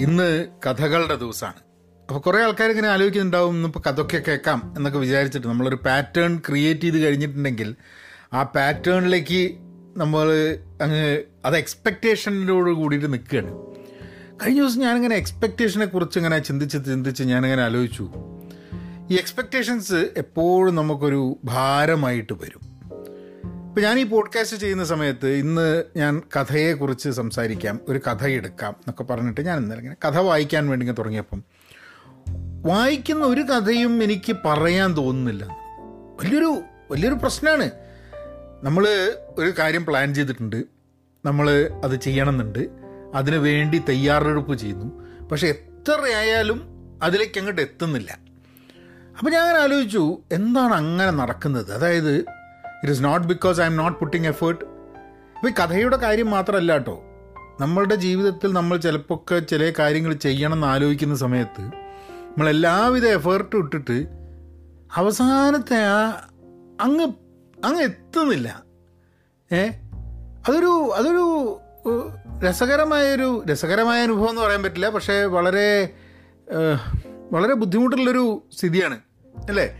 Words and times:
ഇന്ന് 0.00 0.48
കഥകളുടെ 0.66 1.16
ദിവസമാണ്. 1.16 1.54
അപ്പോൾ 2.08 2.20
കുറേ 2.20 2.42
ആൾക്കാർ 2.42 2.70
ഇങ്ങനെ 2.70 2.88
ആലോചിക്കുന്നുണ്ടാവും 2.88 3.56
ഇന്നിപ്പോൾ 3.56 3.80
കഥയൊക്കെ 3.80 4.22
കേൾക്കാം 4.28 4.74
എന്നൊക്കെ 4.76 4.98
വിചാരിച്ചിട്ട് 4.98 5.46
നമ്മളൊരു 5.46 5.76
പാറ്റേൺ 5.76 6.42
ക്രിയേറ്റ് 6.48 6.80
ചെയ്ത് 6.80 6.98
കഴിഞ്ഞിട്ടുണ്ടെങ്കിൽ 6.98 7.76
ആ 8.32 8.42
പാറ്റേണിലേക്ക് 8.42 9.58
നമ്മൾ 9.96 10.58
അങ്ങ് 10.82 11.22
അത് 11.44 11.56
എക്സ്പെക്റ്റേഷനോട് 11.56 12.70
കൂടിയിട്ട് 12.70 13.12
നിൽക്കുകയാണ്. 13.12 13.52
കഴിഞ്ഞ 14.42 14.60
ദിവസം 14.60 14.80
ഞാനിങ്ങനെ 14.80 15.16
എക്സ്പെക്റ്റേഷനെ 15.16 15.86
കുറിച്ച് 15.86 16.18
ഇങ്ങനെ 16.18 16.38
ചിന്തിച്ച് 16.38 16.78
ചിന്തിച്ച് 16.78 17.22
ഞാനിങ്ങനെ 17.22 17.62
ആലോചിച്ചു. 17.62 18.10
ഈ 19.10 19.14
എക്സ്പെക്റ്റേഷൻസ് 19.14 20.10
എപ്പോഴും 20.16 20.74
നമുക്കൊരു 20.74 21.38
ഭാരമായിട്ട് 21.44 22.32
വരും. 22.32 22.71
ഇപ്പം 23.72 23.82
ഞാൻ 23.82 23.98
ഈ 23.98 24.04
പോഡ്കാസ്റ്റ് 24.04 24.56
ചെയ്യുന്ന 24.56 24.84
സമയത്ത് 24.84 25.28
ഇന്ന് 25.28 25.84
ഞാൻ 25.96 26.22
കഥയെക്കുറിച്ച് 26.36 27.08
സംസാരിക്കാം. 27.08 27.80
ഒരു 27.88 27.98
കഥ 27.98 28.24
എടുക്കാം 28.24 28.70
എന്നൊക്കെ 28.70 29.02
പറഞ്ഞിട്ട് 29.02 29.40
ഞാൻ 29.40 29.58
ഇന്നലെ 29.58 29.80
ഇങ്ങനെ 29.80 30.08
കഥ 30.08 30.18
വായിക്കാൻ 30.18 30.68
വേണ്ടി 30.68 30.84
ഇങ്ങനെ 30.84 30.96
തുടങ്ങിയപ്പം 30.96 31.42
വായിക്കുന്ന 32.62 33.24
ഒരു 33.24 33.40
കഥയും 33.40 34.02
എനിക്ക് 34.02 34.36
പറയാൻ 34.44 34.96
തോന്നുന്നില്ല. 34.96 35.44
വലിയൊരു 36.22 36.62
വലിയൊരു 36.90 37.14
പ്രശ്നമാണ് 37.14 37.70
നമ്മൾ 38.62 39.12
ഒരു 39.38 39.52
കാര്യം 39.58 39.86
പ്ലാൻ 39.86 40.14
ചെയ്തിട്ടുണ്ട്. 40.14 40.64
നമ്മൾ 41.24 41.70
അത് 41.84 42.00
ചെയ്യണമെന്നുണ്ട്. 42.00 42.68
അതിനു 43.14 43.36
വേണ്ടി 43.36 43.82
തയ്യാറെടുപ്പ് 43.88 44.54
ചെയ്യുന്നു. 44.54 45.02
പക്ഷെ 45.26 45.46
എത്രയായാലും 45.46 46.62
അതിലേക്ക് 47.02 47.38
അങ്ങോട്ട് 47.38 47.62
എത്തുന്നില്ല. 47.62 48.18
അപ്പോൾ 49.18 49.30
ഞാൻ 49.30 49.42
അങ്ങനെ 49.42 49.58
ആലോചിച്ചു 49.58 50.18
എന്താണ് 50.32 50.74
അങ്ങനെ 50.74 51.10
നടക്കുന്നത്? 51.10 51.72
അതായത് 51.72 52.24
it 52.82 52.92
is 52.92 53.04
not 53.04 53.26
because 53.26 53.60
I 53.60 53.64
am 53.64 53.76
not 53.76 53.98
putting 53.98 54.26
effort 54.26 54.64
ഇപ്പോൾ 54.64 55.48
ഈ 55.48 55.52
കഥയുടെ 55.52 55.96
കാര്യം 55.96 56.30
മാത്രമല്ല 56.30 56.72
കേട്ടോ. 56.72 57.02
നമ്മളുടെ 57.60 57.94
ജീവിതത്തിൽ 57.94 58.52
നമ്മൾ 58.52 58.76
ചിലപ്പോൾ 58.76 59.38
ചില 59.38 59.72
കാര്യങ്ങൾ 59.78 60.14
ചെയ്യണം 60.14 60.54
എന്ന് 60.54 60.66
ആലോചിക്കുന്ന 60.66 61.14
സമയത്ത് 61.14 61.60
നമ്മൾ 61.60 62.48
എല്ലാവിധ 62.48 63.06
എഫേർട്ടും 63.06 63.58
ഇട്ടിട്ട് 63.58 64.06
അവസാനത്തെ 64.96 65.76
ആ 65.76 66.10
അങ്ങ് 66.80 67.06
അങ്ങ് 67.64 67.82
എത്തുന്നില്ല. 67.82 68.62
ഏ? 69.52 69.66
അതൊരു 70.48 70.90
അതൊരു 70.94 71.58
രസകരമായൊരു 72.48 73.44
രസകരമായ 73.52 74.02
അനുഭവം 74.02 74.30
എന്ന് 74.30 74.42
പറയാൻ 74.42 74.62
പറ്റില്ല. 74.62 74.88
പക്ഷേ 74.88 75.24
വളരെ 75.24 75.90
വളരെ 77.32 77.54
ബുദ്ധിമുട്ടുള്ളൊരു 77.54 78.42
സ്ഥിതിയാണ്. 78.58 78.98
അല്ലേ? 79.48 79.78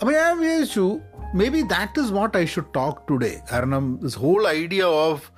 അപ്പോൾ 0.00 0.12
ഞാൻ 0.12 0.40
വിചാരിച്ചു 0.40 0.98
maybe 1.48 1.60
that 1.60 2.00
is 2.00 2.12
what 2.12 2.38
I 2.38 2.44
should 2.44 2.74
talk 2.76 2.98
today 3.10 3.40
കാരണം 3.52 4.00
this 4.02 4.18
whole 4.18 4.48
idea 4.48 4.82
of 4.82 5.30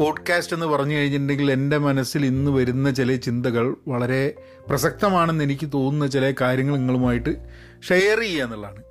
podcast 0.00 0.54
എന്ന് 0.54 0.66
പറഞ്ഞു 0.66 0.94
കഴിഞ്ഞിട്ടുണ്ടെങ്കിൽ 0.94 1.52
എന്റെ 1.52 1.78
മനസ്സിൽ 1.78 2.26
ഇന്ന് 2.26 2.50
വരുന്ന 2.50 2.90
ചില 2.90 3.16
ചിന്തകൾ 3.16 3.76
വളരെ 3.88 4.34
പ്രസക്തമാണെന്ന് 4.68 5.44
എനിക്ക് 5.44 5.70
തോന്നുന്ന 5.74 6.06
ചില 6.06 6.34
കാര്യങ്ങൾ 6.40 6.76
നിങ്ങളുമായിട്ട് 6.76 7.36
ഷെയർ 7.88 8.20
ചെയ്യുക 8.20 8.44
എന്നുള്ളതാണ്. 8.44 8.82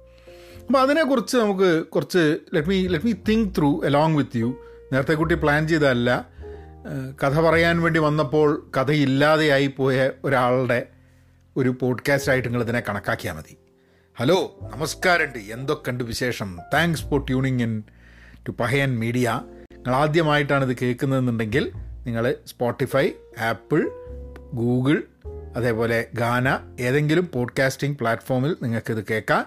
അപ്പോൾ 0.65 0.79
അതിനെക്കുറിച്ച് 0.79 1.37
നമുക്ക് 1.37 1.85
കുറച്ച് 1.85 2.37
let 2.53 2.69
me 2.69 2.87
let 2.87 3.05
me 3.05 3.13
think 3.29 3.53
through 3.57 3.83
along 3.83 4.15
with 4.15 4.37
you 4.37 4.63
നേരത്തെ 4.93 5.13
കുട്ടി 5.13 5.35
പ്ലാൻ 5.35 5.67
ചെയ്തതല്ല. 5.67 6.27
കഥ 7.23 7.41
പറയാൻ 7.41 7.81
വേണ്ടി 7.81 7.99
വന്നപ്പോൾ 7.99 8.69
കഥയില്ലാതെയായി 8.77 9.67
പോയ 9.67 10.11
ഒരാളുടെ 10.23 10.87
ഒരു 11.57 11.75
പോഡ്കാസ്റ്റ് 11.81 12.31
ആയിട്ട് 12.31 12.47
നിങ്ങൾ 12.47 12.63
ഇതിനെ 12.63 12.83
കണക്കാക്കിയാൽ 12.89 13.33
മതി. 13.33 13.57
ഹലോ 14.19 14.59
നമസ്കാരമുണ്ട്. 14.75 15.37
എന്തൊക്കെയുണ്ട് 15.37 16.03
വിശേഷം? 16.03 16.59
Thanks 16.73 17.03
for 17.03 17.25
tuning 17.25 17.61
in 17.61 17.83
to 18.47 18.51
Pahayan 18.51 18.99
media 18.99 19.41
നിങ്ങൾ 19.73 19.95
ആദ്യമായിട്ടാണ് 19.95 20.71
ഇത് 20.71 20.77
കേൾക്കുന്നതെന്നുണ്ടെങ്കിൽ 20.81 21.71
നിങ്ങൾ 22.05 22.35
സ്പോട്ടിഫൈ 22.47 23.09
ആപ്പിൾ 23.39 23.91
ഗൂഗിൾ 24.53 25.03
അതേപോലെ 25.55 26.07
ഗാന 26.13 26.75
ഏതെങ്കിലും 26.79 27.29
പോഡ്കാസ്റ്റിംഗ് 27.33 27.97
പ്ലാറ്റ്ഫോമിൽ 27.97 28.55
നിങ്ങൾക്കിത് 28.63 29.05
കേൾക്കാം. 29.09 29.45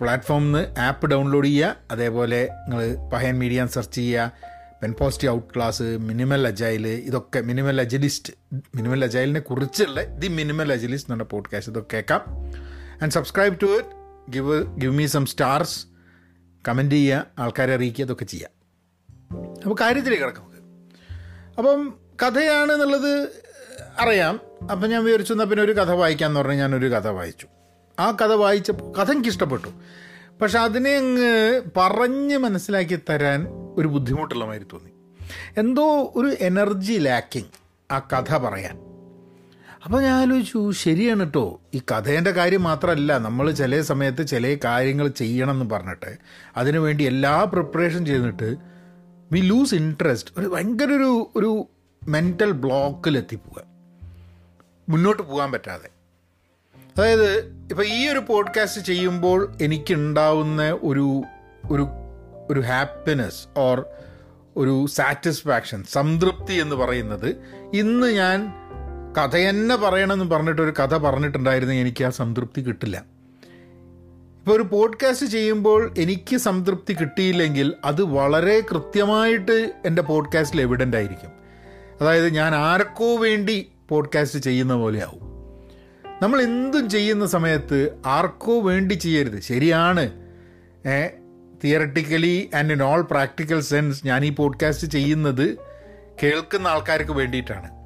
പ്ലാറ്റ്ഫോമിൽ 0.00 0.44
നിന്ന് 0.44 0.80
ആപ്പ് 0.80 1.06
ഡൗൺലോഡ് 1.06 1.46
ചെയ്യുക. 1.46 1.76
അതേപോലെ 1.90 2.48
നിങ്ങൾ 2.68 3.10
പഹയൻ 3.12 3.38
മീഡിയ 3.38 3.66
സെർച്ച് 3.66 3.94
ചെയ്യുക. 3.94 4.32
Pen 4.82 4.94
positive 5.00 5.34
out 5.34 5.54
class 5.54 5.82
minimal 5.82 6.46
agile 6.46 6.86
ഇതൊക്കെ 6.86 7.40
മിനിമൽ 7.40 7.80
അജലിസ്റ്റ് 7.80 8.32
മിനിമൽ 8.54 9.04
അജൈലിനെ 9.04 9.40
കുറിച്ചുള്ള 9.40 10.04
ദി 10.04 10.28
മിനിമൽ 10.28 10.72
അജലിസ്റ്റ് 10.72 11.10
എന്നുള്ള 11.10 11.24
പോഡ്കാസ്റ്റ് 11.24 11.72
ഇതൊക്കെ 11.72 11.96
കേൾക്കാം. 11.96 12.24
And 13.02 13.12
subscribe 13.12 13.60
to 13.62 13.66
it 13.66 13.88
give 14.30 14.80
give 14.80 14.92
me 14.92 15.06
some 15.06 15.26
stars 15.26 15.86
comment 16.68 16.94
ചെയ്യുക 16.94 17.26
ആൾക്കാരെ 17.38 17.74
അറിയിക്കുക 17.74 18.04
ഇതൊക്കെ 18.04 18.24
ചെയ്യുക. 18.24 18.48
അപ്പോൾ 19.64 19.76
കാര്യത്തിലേക്ക് 19.80 20.24
കിടക്കാം 20.24 20.44
നമുക്ക്. 20.44 20.62
അപ്പം 21.58 21.94
കഥയാണ് 22.22 22.72
എന്നുള്ളത് 22.72 23.28
അറിയാം. 24.00 24.40
അപ്പം 24.62 24.90
ഞാൻ 24.90 25.04
വിചാരിച്ചു 25.04 25.32
എന്നാൽ 25.32 25.46
പിന്നെ 25.46 25.64
ഒരു 25.64 25.72
കഥ 25.72 25.90
വായിക്കാമെന്ന് 25.90 26.40
പറഞ്ഞാൽ 26.40 26.56
ഞാനൊരു 26.56 26.86
കഥ 26.86 27.08
വായിച്ചു. 27.08 27.46
ആ 27.98 28.10
കഥ 28.10 28.32
വായിച്ചപ്പോൾ 28.32 28.92
കഥ 28.92 29.10
എനിക്ക് 29.10 29.28
ഇഷ്ടപ്പെട്ടു 29.28 29.68
പക്ഷെ 30.42 30.58
അതിനെ 30.58 30.96
അങ്ങ് 30.96 31.62
പറഞ്ഞ് 31.76 32.36
മനസ്സിലാക്കി 32.36 33.00
തരാൻ 33.10 33.46
ഒരു 33.76 33.88
ബുദ്ധിമുട്ടുള്ള 33.88 34.44
മാതിരി 34.44 34.64
തോന്നി. 34.72 34.90
എന്തോ 35.56 36.12
ഒരു 36.16 36.36
എനർജി 36.40 36.92
ലാക്കിങ് 36.92 37.48
ആ 37.90 37.98
കഥ 37.98 38.36
പറയാൻ. 38.36 38.78
അപ്പോൾ 39.88 40.02
ഞാൻ 40.02 40.20
ആലോചിച്ചു 40.22 40.70
ശരിയാണ് 40.70 41.20
കേട്ടോ 41.20 41.60
ഈ 41.74 41.82
കഥേന്റെ 41.92 42.30
കാര്യം 42.30 42.62
മാത്രമല്ല 42.62 43.18
നമ്മൾ 43.18 43.50
ചില 43.50 43.80
സമയത്ത് 43.80 44.26
ചില 44.26 44.58
കാര്യങ്ങൾ 44.64 45.08
ചെയ്യണം 45.08 45.50
എന്ന് 45.50 45.74
പറഞ്ഞിട്ട് 45.74 46.18
അതിനുവേണ്ടി 46.56 47.04
എല്ലാ 47.04 47.44
പ്രിപ്പറേഷൻ 47.44 48.06
ചെയ്തിട്ട് 48.06 48.56
വി 49.32 49.40
ലൂസ് 49.40 49.74
ഇൻട്രസ്റ്റ് 49.74 50.30
ഒരു 50.38 50.46
ഭയങ്കര 50.46 50.86
ഒരു 50.92 51.30
ഒരു 51.36 51.66
മെന്റൽ 52.08 52.50
ബ്ലോക്കിലെത്തിപ്പോവുക 52.52 53.64
മുന്നോട്ട് 54.88 55.22
പോകാൻ 55.22 55.52
പറ്റാതെ. 55.52 55.88
അതായത് 56.96 57.38
ഇപ്പം 57.70 57.86
ഈ 57.86 58.08
ഒരു 58.08 58.18
പോഡ്കാസ്റ്റ് 58.18 58.82
ചെയ്യുമ്പോൾ 58.82 59.54
എനിക്കുണ്ടാവുന്ന 59.62 60.70
ഒരു 60.82 61.22
ഒരു 61.70 61.88
ഒരു 62.50 62.60
ഹാപ്പിനെസ് 62.60 63.58
ഓർ 63.58 63.84
ഒരു 64.56 64.86
സാറ്റിസ്ഫാക്ഷൻ 64.86 65.84
സംതൃപ്തി 65.84 66.52
എന്ന് 66.52 66.76
പറയുന്നത് 66.76 67.28
ഇന്ന് 67.74 68.06
ഞാൻ 68.12 68.38
കഥ 69.18 69.36
തന്നെ 69.36 69.76
പറയണമെന്ന് 69.76 70.30
പറഞ്ഞിട്ട് 70.30 70.62
ഒരു 70.62 70.70
കഥ 70.70 70.96
പറഞ്ഞിട്ടുണ്ടായിരുന്നെങ്കിൽ 70.96 71.82
എനിക്ക് 71.82 72.04
ആ 72.04 72.10
സംതൃപ്തി 72.10 72.60
കിട്ടില്ല. 72.60 73.04
ഇപ്പോൾ 74.38 74.52
ഒരു 74.52 74.62
പോഡ്കാസ്റ്റ് 74.62 75.26
ചെയ്യുമ്പോൾ 75.26 75.94
എനിക്ക് 75.98 76.36
സംതൃപ്തി 76.36 76.92
കിട്ടിയില്ലെങ്കിൽ 76.92 77.74
അത് 77.84 78.02
വളരെ 78.02 78.60
കൃത്യമായിട്ട് 78.60 79.74
എന്റെ 79.86 80.02
പോഡ്കാസ്റ്റിൽ 80.02 80.60
എവിഡന്റ് 80.60 80.96
ആയിരിക്കും. 80.96 81.30
അതായത് 82.00 82.28
ഞാൻ 82.28 82.54
ആർക്കോ 82.54 83.16
വേണ്ടി 83.16 83.70
പോഡ്കാസ്റ്റ് 83.88 84.38
ചെയ്യുന്ന 84.38 84.74
പോലെയാവും. 84.74 85.20
നമ്മൾ 86.22 86.42
എന്തും 86.42 86.90
ചെയ്യുന്ന 86.90 87.26
സമയത്ത് 87.26 87.98
ആർക്കോ 88.06 88.60
വേണ്ടി 88.60 88.94
ചെയ്യരുത്. 88.94 89.40
ശരിയാണ്. 89.40 90.10
Theoretically 91.64 92.50
and 92.54 92.72
in 92.72 92.82
all 92.82 93.02
practical 93.02 93.60
sense 93.60 94.06
ഞാൻ 94.06 94.24
ഈ 94.24 94.30
പോഡ്കാസ്റ്റ് 94.30 94.86
ചെയ്യുന്നത് 94.86 95.58
കേൾക്കുന്ന 96.22 96.68
ആൾക്കാർക്ക് 96.68 97.10
വേണ്ടിയിട്ടാണ്. 97.10 97.77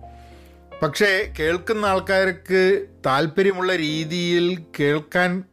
പക്ഷേ 0.82 1.32
കേൾക്കുന്ന 1.40 1.86
ആൾക്കാർക്ക് 1.86 2.86
താല്പര്യമുള്ള 3.06 3.76
രീതിയിൽ 3.76 4.64
കേൾക്കാൻ 4.80 5.44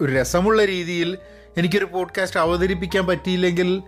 ഒരു 0.00 0.12
രസമുള്ള 0.12 0.64
രീതിയിൽ 0.64 1.18
എനിക്കൊരു 1.58 1.84
പോഡ്കാസ്റ്റ് 1.84 2.40
അവതരിപ്പിക്കാൻ 2.40 3.06
പറ്റിയില്ലെങ്കിൽ 3.06 3.82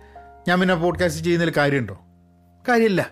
ഞാൻ 0.48 0.60
പിന്നെ 0.60 0.74
പോഡ്കാസ്റ്റ് 0.74 1.24
ചെയ്യുന്നതിൽ 1.24 1.52
കാര്യമുണ്ടോ? 1.56 2.00
കാര്യമില്ല. 2.68 3.10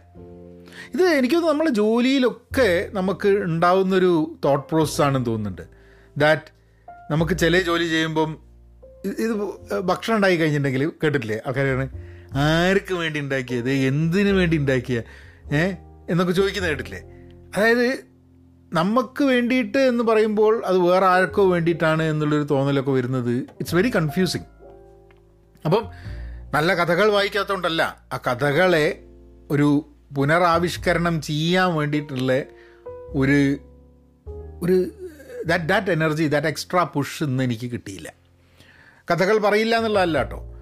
ഇത് 0.95 1.03
എനിക്കൊന്ന് 1.03 1.49
നമ്മുടെ 1.49 1.71
ജോലിയിലൊക്കെ 1.71 2.89
നമുക്ക് 2.93 3.29
ഉണ്ടാവുന്നൊരു 3.29 4.39
തോട്ട് 4.45 4.69
പ്രോസസ് 4.69 5.03
ആണെന്ന് 5.03 5.27
തോന്നുന്നുണ്ട്. 5.27 5.63
ദാറ്റ് 6.17 6.53
നമുക്ക് 7.11 7.39
ചില 7.39 7.61
ജോലി 7.61 7.85
ചെയ്യുമ്പം 7.85 8.43
ഇത് 9.05 9.33
ഭക്ഷണം 9.81 10.17
ഉണ്ടാക്കി 10.17 10.37
കഴിഞ്ഞിട്ടുണ്ടെങ്കിൽ 10.37 10.93
കേട്ടിട്ടില്ലേ? 11.05 11.41
ആൾക്കാരാണ് 11.47 11.89
ആർക്ക് 12.33 12.95
വേണ്ടി 12.95 13.21
ഉണ്ടാക്കിയത്? 13.21 13.71
എന്തിനു 13.71 14.33
വേണ്ടി 14.33 14.57
ഉണ്ടാക്കിയ? 14.57 15.03
ഏ? 15.53 15.75
എന്നൊക്കെ 16.11 16.33
ചോദിക്കുന്നത് 16.33 16.71
കേട്ടിട്ടില്ലേ? 16.71 17.16
അതായത് 17.57 18.05
നമുക്ക് 18.73 19.25
വേണ്ടിയിട്ട് 19.25 19.79
എന്ന് 19.79 20.05
പറയുമ്പോൾ 20.05 20.63
അത് 20.67 20.79
വേറെ 20.79 21.07
ആർക്കോ 21.07 21.51
വേണ്ടിയിട്ടാണ് 21.51 22.03
എന്നുള്ളൊരു 22.03 22.43
തോന്നലൊക്കെ 22.43 22.91
വരുന്നത്. 22.91 23.31
ഇറ്റ്സ് 23.31 23.75
വെരി 23.75 23.89
കൺഫ്യൂസിങ് 23.89 24.45
അപ്പം 25.65 25.89
നല്ല 26.55 26.75
കഥകൾ 26.75 27.13
വായിക്കാത്തതുകൊണ്ടല്ല 27.13 28.05
ആ 28.13 28.17
കഥകളെ 28.17 29.03
ഒരു 29.51 29.89
പുനരാവിഷ്കരണം 30.17 31.23
ചെയ്യാൻ 31.23 31.75
വേണ്ടിയിട്ടുള്ള 31.75 32.43
ഒരു 33.09 33.59
ഒരു 34.63 34.91
that 35.47 35.65
that 35.65 35.91
energy 35.91 36.29
that 36.29 36.47
extra 36.47 36.83
push 36.83 37.25
ഇന്ന് 37.25 37.45
എനിക്ക് 37.45 37.71
കിട്ടിയില്ല. 37.71 38.13
കഥകൾ 39.11 39.39
പറയില്ല 39.39 39.77
എന്നുള്ളതല്ല 39.77 40.19
കേട്ടോ. 40.19 40.55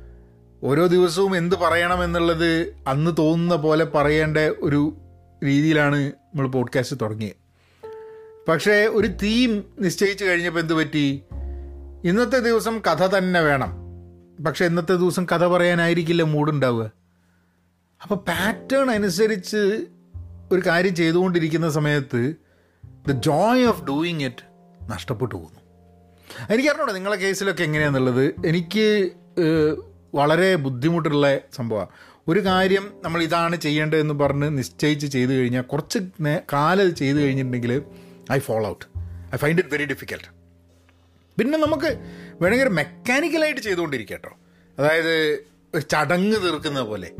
ഓരോ 0.62 0.86
ദിവസവും 0.86 1.36
എന്ത് 1.36 1.56
പറയണം 1.56 2.04
എന്നുള്ളത് 2.04 2.74
അന്ന് 2.86 3.10
തോന്നുന്ന 3.18 3.56
പോലെ 3.56 3.84
പറയേണ്ട 3.84 4.38
ഒരു 4.38 4.96
രീതിയിലാണ് 5.44 5.96
നമ്മൾ 5.96 6.46
പോഡ്കാസ്റ്റ് 6.46 6.96
തുടങ്ങിയത്. 7.02 7.36
പക്ഷേ 8.48 8.86
ഒരു 8.86 9.06
തീം 9.06 9.64
നിശ്ചയിച്ചു 9.78 10.24
കഴിഞ്ഞപ്പോൾ 10.24 10.60
എന്ത് 10.60 10.74
പറ്റി? 10.74 11.22
ഇന്നത്തെ 12.04 12.38
ദിവസം 12.38 12.78
കഥ 12.78 13.06
തന്നെ 13.16 13.40
വേണം. 13.40 13.74
പക്ഷെ 14.44 14.64
ഇന്നത്തെ 14.64 14.94
ദിവസം 14.94 15.24
കഥ 15.24 15.46
പറയാനായിരിക്കില്ല 15.46 16.22
മൂഡുണ്ടാവുക. 16.22 16.90
അപ്പോൾ 18.02 18.14
പാറ്റേൺ 18.14 18.90
അനുസരിച്ച് 18.90 19.86
ഒരു 20.52 20.62
കാര്യം 20.66 20.94
ചെയ്തുകൊണ്ടിരിക്കുന്ന 20.94 21.70
സമയത്ത് 21.70 22.34
the 23.08 23.12
joy 23.12 23.64
of 23.64 23.84
doing 23.84 24.22
it 24.22 24.44
നഷ്ടപ്പെട്ടു 24.90 25.34
പോകുന്നു. 25.34 25.60
എനിക്കറിഞ്ഞൂടെ 26.54 26.92
നിങ്ങളെ 26.92 27.16
കേസിലൊക്കെ 27.16 27.62
എങ്ങനെയാണെന്നുള്ളത് 27.62 28.34
എനിക്ക് 28.46 29.10
വളരെ 30.14 30.54
ബുദ്ധിമുട്ടുള്ള 30.54 31.38
സംഭവമാണ് 31.52 31.88
ഒരു 32.28 32.40
കാര്യം 32.40 32.92
നമ്മൾ 33.02 33.22
ഇതാണ് 33.22 33.56
ചെയ്യേണ്ടതെന്ന് 33.56 34.14
പറഞ്ഞ് 34.14 34.58
നിശ്ചയിച്ച് 34.58 35.06
ചെയ്തു 35.06 35.30
കഴിഞ്ഞാൽ 35.30 35.62
കുറച്ച് 35.62 35.98
കാലം 36.52 36.94
ചെയ്തു 36.94 37.16
കഴിഞ്ഞിട്ടുണ്ടെങ്കിൽ 37.16 37.82
I 38.32 38.38
follow 38.38 38.68
out 38.70 38.84
I 39.34 39.36
find 39.36 39.58
it 39.58 39.74
very 39.74 39.84
difficult 39.84 40.28
പിന്നെ 41.38 41.58
നമുക്ക് 41.58 41.98
വേണമെങ്കിൽ 42.42 42.68
മെക്കാനിക്കലായിട്ട് 42.68 43.60
ചെയ്തുകൊണ്ടിരിക്കുക 43.60 44.16
കേട്ടോ 44.16 44.32
അതായത് 44.78 45.44
ചടങ്ങ് 45.90 46.36
തീർക്കുന്ന 46.36 46.80
പോലെ. 46.80 47.10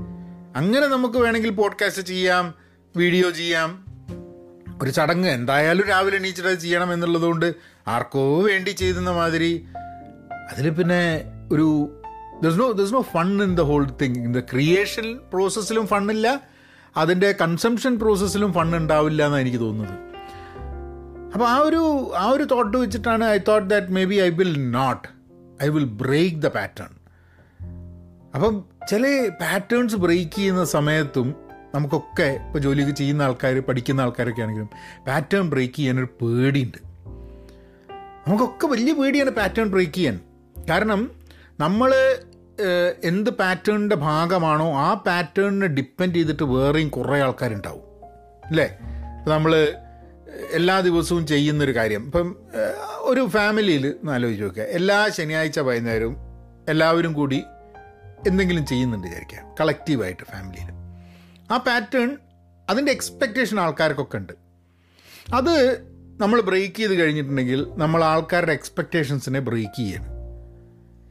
അങ്ങനെ 0.56 0.86
നമുക്ക് 0.86 1.18
വേണമെങ്കിൽ 1.18 1.50
പോഡ്കാസ്റ്റ് 1.50 2.02
ചെയ്യാം 2.02 2.54
വീഡിയോ 2.96 3.30
ചെയ്യാം. 3.30 3.84
ഒരു 4.82 4.90
ചടങ്ങ് 4.90 5.28
എന്തായാലും 5.28 5.86
രാവിലെ 5.86 6.16
എണീച്ചിട്ട് 6.16 6.50
അത് 6.50 6.58
ചെയ്യണം 6.58 6.92
എന്നുള്ളതുകൊണ്ട് 6.92 7.54
ആർക്കോ 7.88 8.42
വേണ്ടി 8.42 8.70
ചെയ്യുന്ന 8.70 9.10
മാതിരി. 9.10 9.66
അതിൽ 10.50 10.70
പിന്നെ 10.70 11.24
ഒരു 11.52 11.66
does 12.44 12.58
no 12.60 12.66
does 12.80 12.94
no 12.94 13.00
fun 13.14 13.30
in 13.42 13.52
the 13.56 13.64
whole 13.70 13.84
thing 14.02 14.18
in 14.24 14.32
the 14.38 14.40
creation 14.52 15.06
പ്രോസസ്സിലും 15.32 15.86
ഫണ്ണില്ല 15.86 16.28
അതിന്റെ 16.96 17.28
കൺസംഷൻ 17.40 17.94
പ്രോസസ്സിലും 17.98 18.50
ഫൺ 18.52 18.76
ഉണ്ടാവില്ല 18.76 19.20
എന്നാണ് 19.26 19.44
എനിക്ക് 19.44 19.60
തോന്നുന്നത്. 19.60 19.94
അപ്പോൾ 21.34 21.46
ആ 21.48 21.56
ഒരു 21.58 21.80
ആ 22.16 22.26
ഒരു 22.28 22.44
തോട്ട് 22.44 22.76
വെച്ചിട്ടാണ് 22.76 23.24
I 23.24 23.38
thought 23.48 23.70
that 23.70 23.92
maybe 24.04 24.14
I 24.14 24.28
will 24.40 24.70
not 24.70 25.06
I 25.64 25.68
will 25.68 25.88
break 26.02 26.36
the 26.36 26.50
pattern 26.58 26.92
അപ്പം 28.34 28.54
ചില 28.90 29.04
പാറ്റേൺസ് 29.40 29.96
ബ്രേക്ക് 29.96 30.36
ചെയ്യുന്ന 30.36 30.64
സമയത്തും 30.64 31.28
നമുക്കൊക്കെ 31.74 32.28
ഇപ്പോൾ 32.46 32.58
ജോലിയൊക്കെ 32.58 32.94
ചെയ്യുന്ന 32.94 33.22
ആൾക്കാർ 33.22 33.56
പഠിക്കുന്ന 33.68 34.00
ആൾക്കാരൊക്കെ 34.00 34.42
ആണെങ്കിലും 34.42 34.70
പാറ്റേൺ 35.06 35.46
ബ്രേക്ക് 35.50 35.74
ചെയ്യാനൊരു 35.74 36.10
പേടിയുണ്ട്. 36.22 36.78
നമുക്കൊക്കെ 38.26 38.66
വലിയ 38.66 38.92
പേടിയാണ് 38.92 39.30
പാറ്റേൺ 39.30 39.68
ബ്രേക്ക് 39.68 39.94
ചെയ്യാൻ. 39.94 40.20
കാരണം 40.70 41.00
നമ്മൾ 41.60 41.90
എന്ത് 43.04 43.30
പാറ്റേണിന്റെ 43.30 43.96
ഭാഗമാണോ 43.96 44.74
ആ 44.74 44.94
പാറ്റേണിനെ 44.94 45.66
ഡിപ്പെൻഡ് 45.66 46.14
ചെയ്തിട്ട് 46.14 46.42
വേറെയും 46.42 46.88
കുറേ 46.88 47.20
ആൾക്കാരുണ്ടാവും. 47.20 47.82
അല്ലേ? 48.46 48.78
നമ്മൾ 49.28 49.72
എല്ലാ 50.50 50.80
ദിവസവും 50.80 51.26
ചെയ്യുന്നൊരു 51.26 51.76
കാര്യം. 51.76 52.04
ഇപ്പം 52.04 52.36
ഒരു 52.98 53.28
ഫാമിലിയിൽ 53.28 53.94
ആലോചിച്ച് 54.10 54.44
നോക്കുക. 54.44 54.62
എല്ലാ 54.62 55.08
ശനിയാഴ്ച 55.08 55.58
വൈകുന്നേരവും 55.58 56.16
എല്ലാവരും 56.68 57.12
കൂടി 57.12 57.42
എന്തെങ്കിലും 58.26 58.66
ചെയ്യുന്നുണ്ട് 58.66 59.06
വിചാരിക്കാം 59.06 59.54
കളക്റ്റീവായിട്ട് 59.60 60.22
ഫാമിലിയിൽ 60.22 60.68
ആ 61.52 61.56
പാറ്റേൺ 61.56 62.18
അതിന്റെ 62.70 62.92
എക്സ്പെക്റ്റേഷൻ 62.92 63.60
ആൾക്കാർക്കൊക്കെ 63.60 64.16
ഉണ്ട്. 64.16 64.32
അത് 65.34 65.78
നമ്മൾ 66.20 66.40
ബ്രേക്ക് 66.40 66.76
ചെയ്ത് 66.76 66.94
കഴിഞ്ഞിട്ടുണ്ടെങ്കിൽ 66.94 67.66
നമ്മൾ 67.76 68.04
ആൾക്കാരുടെ 68.04 68.52
എക്സ്പെക്റ്റേഷൻസിനെ 68.52 69.40
ബ്രേക്ക് 69.40 69.76
ചെയ്യണം. 69.76 70.04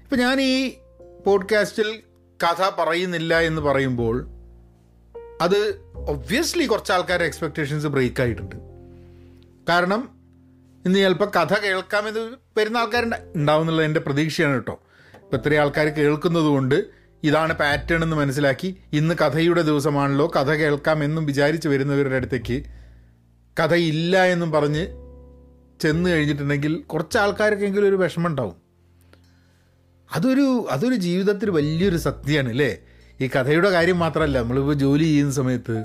ഇപ്പം 0.03 0.19
ഞാൻ 0.19 0.41
ഈ 0.41 0.73
പോഡ്കാസ്റ്റിൽ 1.25 2.03
കഥ 2.43 2.69
പറയുന്നില്ല 2.79 3.41
എന്ന് 3.41 3.61
പറയുമ്പോൾ 3.61 4.27
അത് 5.41 5.81
ഒബ്വിയസ്ലി 5.95 6.65
കുറച്ച് 6.65 6.91
ആൾക്കാരുടെ 6.91 7.25
എക്സ്പെക്റ്റേഷൻസ് 7.25 7.87
ബ്രേക്ക് 7.87 8.21
ആയിട്ടുണ്ട്. 8.21 8.55
കാരണം 9.69 10.09
ഇന്ന് 10.85 10.99
ചിലപ്പോൾ 10.99 11.29
കഥ 11.29 11.59
കേൾക്കാമെന്ന് 11.59 12.35
വരുന്ന 12.57 12.77
ആൾക്കാരുണ്ട് 12.77 13.15
ഉണ്ടാവും 13.35 13.61
എന്നുള്ളത് 13.61 13.85
എന്റെ 13.85 13.99
പ്രതീക്ഷയാണ് 13.99 14.53
കേട്ടോ. 14.53 14.79
ഇപ്പം 15.13 15.37
ഇത്രയും 15.37 15.59
ആൾക്കാർ 15.59 15.87
കേൾക്കുന്നത് 15.87 16.43
കൊണ്ട് 16.43 16.85
ഇതാണ് 17.23 17.53
പാറ്റേൺ 17.53 18.03
എന്ന് 18.03 18.15
മനസ്സിലാക്കി 18.15 18.77
ഇന്ന് 18.93 19.15
കഥയുടെ 19.15 19.61
ദിവസമാണല്ലോ 19.61 20.31
കഥ 20.35 20.51
കേൾക്കാമെന്നും 20.51 21.25
വിചാരിച്ച് 21.25 21.67
വരുന്നവരുടെ 21.67 22.15
അടുത്തേക്ക് 22.15 22.63
കഥയില്ല 23.63 24.25
എന്നും 24.25 24.51
പറഞ്ഞ് 24.51 24.87
ചെന്ന് 25.81 26.09
കഴിഞ്ഞിട്ടുണ്ടെങ്കിൽ 26.09 26.77
കുറച്ച് 26.77 27.17
ആൾക്കാർക്കെങ്കിലും 27.17 27.87
ഒരു 27.87 27.95
വിഷമം 27.95 28.27
ഉണ്ടാവും. 28.27 28.62
അതൊരു 30.15 30.67
അതൊരു 30.71 30.95
ജീവിതത്തിൽ 30.95 31.49
വലിയൊരു 31.49 31.97
സത്യമാണ് 31.97 32.49
അല്ലേ? 32.49 32.77
ഈ 33.21 33.27
കഥയുടെ 33.27 33.69
കാര്യം 33.69 33.99
മാത്രമല്ല 33.99 34.41
നമ്മളിപ്പോൾ 34.41 34.73
ജോലി 34.73 35.03
ചെയ്യുന്ന 35.03 35.31
സമയത്ത് 35.31 35.83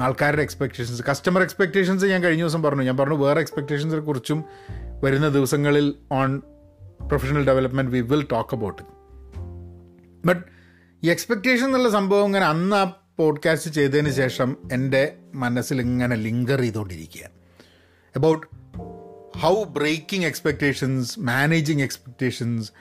ആൾക്കാരുടെ 0.00 0.42
എക്സ്പെക്റ്റേഷൻസ് 0.42 1.02
കസ്റ്റമർ 1.10 1.42
എക്സ്പെക്റ്റേഷൻസ് 1.42 2.04
ഞാൻ 2.04 2.22
കഴിഞ്ഞ 2.22 2.42
ദിവസം 2.42 2.62
പറഞ്ഞു. 2.62 2.82
ഞാൻ 2.82 2.96
പറഞ്ഞു 2.96 3.14
വേറെ 3.14 3.40
എക്സ്പെക്റ്റേഷൻസിനെ 3.40 4.00
കുറിച്ചും 4.00 4.44
വരുന്ന 5.02 5.28
ദിവസങ്ങളിൽ 5.28 5.94
on 6.12 6.42
professional 7.08 7.46
development 7.46 7.92
we 7.92 8.00
will 8.00 8.26
talk 8.32 8.54
about 8.54 8.82
but 10.26 10.40
ഈ 11.04 11.10
എക്സ്പെക്റ്റേഷൻ 11.10 11.64
എന്നുള്ള 11.66 11.88
സംഭവം 11.88 12.24
ഇങ്ങനെ 12.24 12.46
അന്ന് 12.46 12.76
ആ 12.76 12.84
പോഡ്കാസ്റ്റ് 13.16 13.70
ചെയ്തതിന് 13.70 14.10
ശേഷം 14.10 14.56
എന്റെ 14.72 15.12
മനസ്സിൽ 15.34 15.80
ഇങ്ങനെ 15.80 16.16
ലിങ്കർ 16.16 16.60
ചെയ്തുകൊണ്ടിരിക്കുക 16.60 17.28
about 18.16 18.46
how 19.38 19.64
breaking 19.64 20.26
expectations 20.26 21.20
managing 21.20 21.82
expectations 21.82 22.72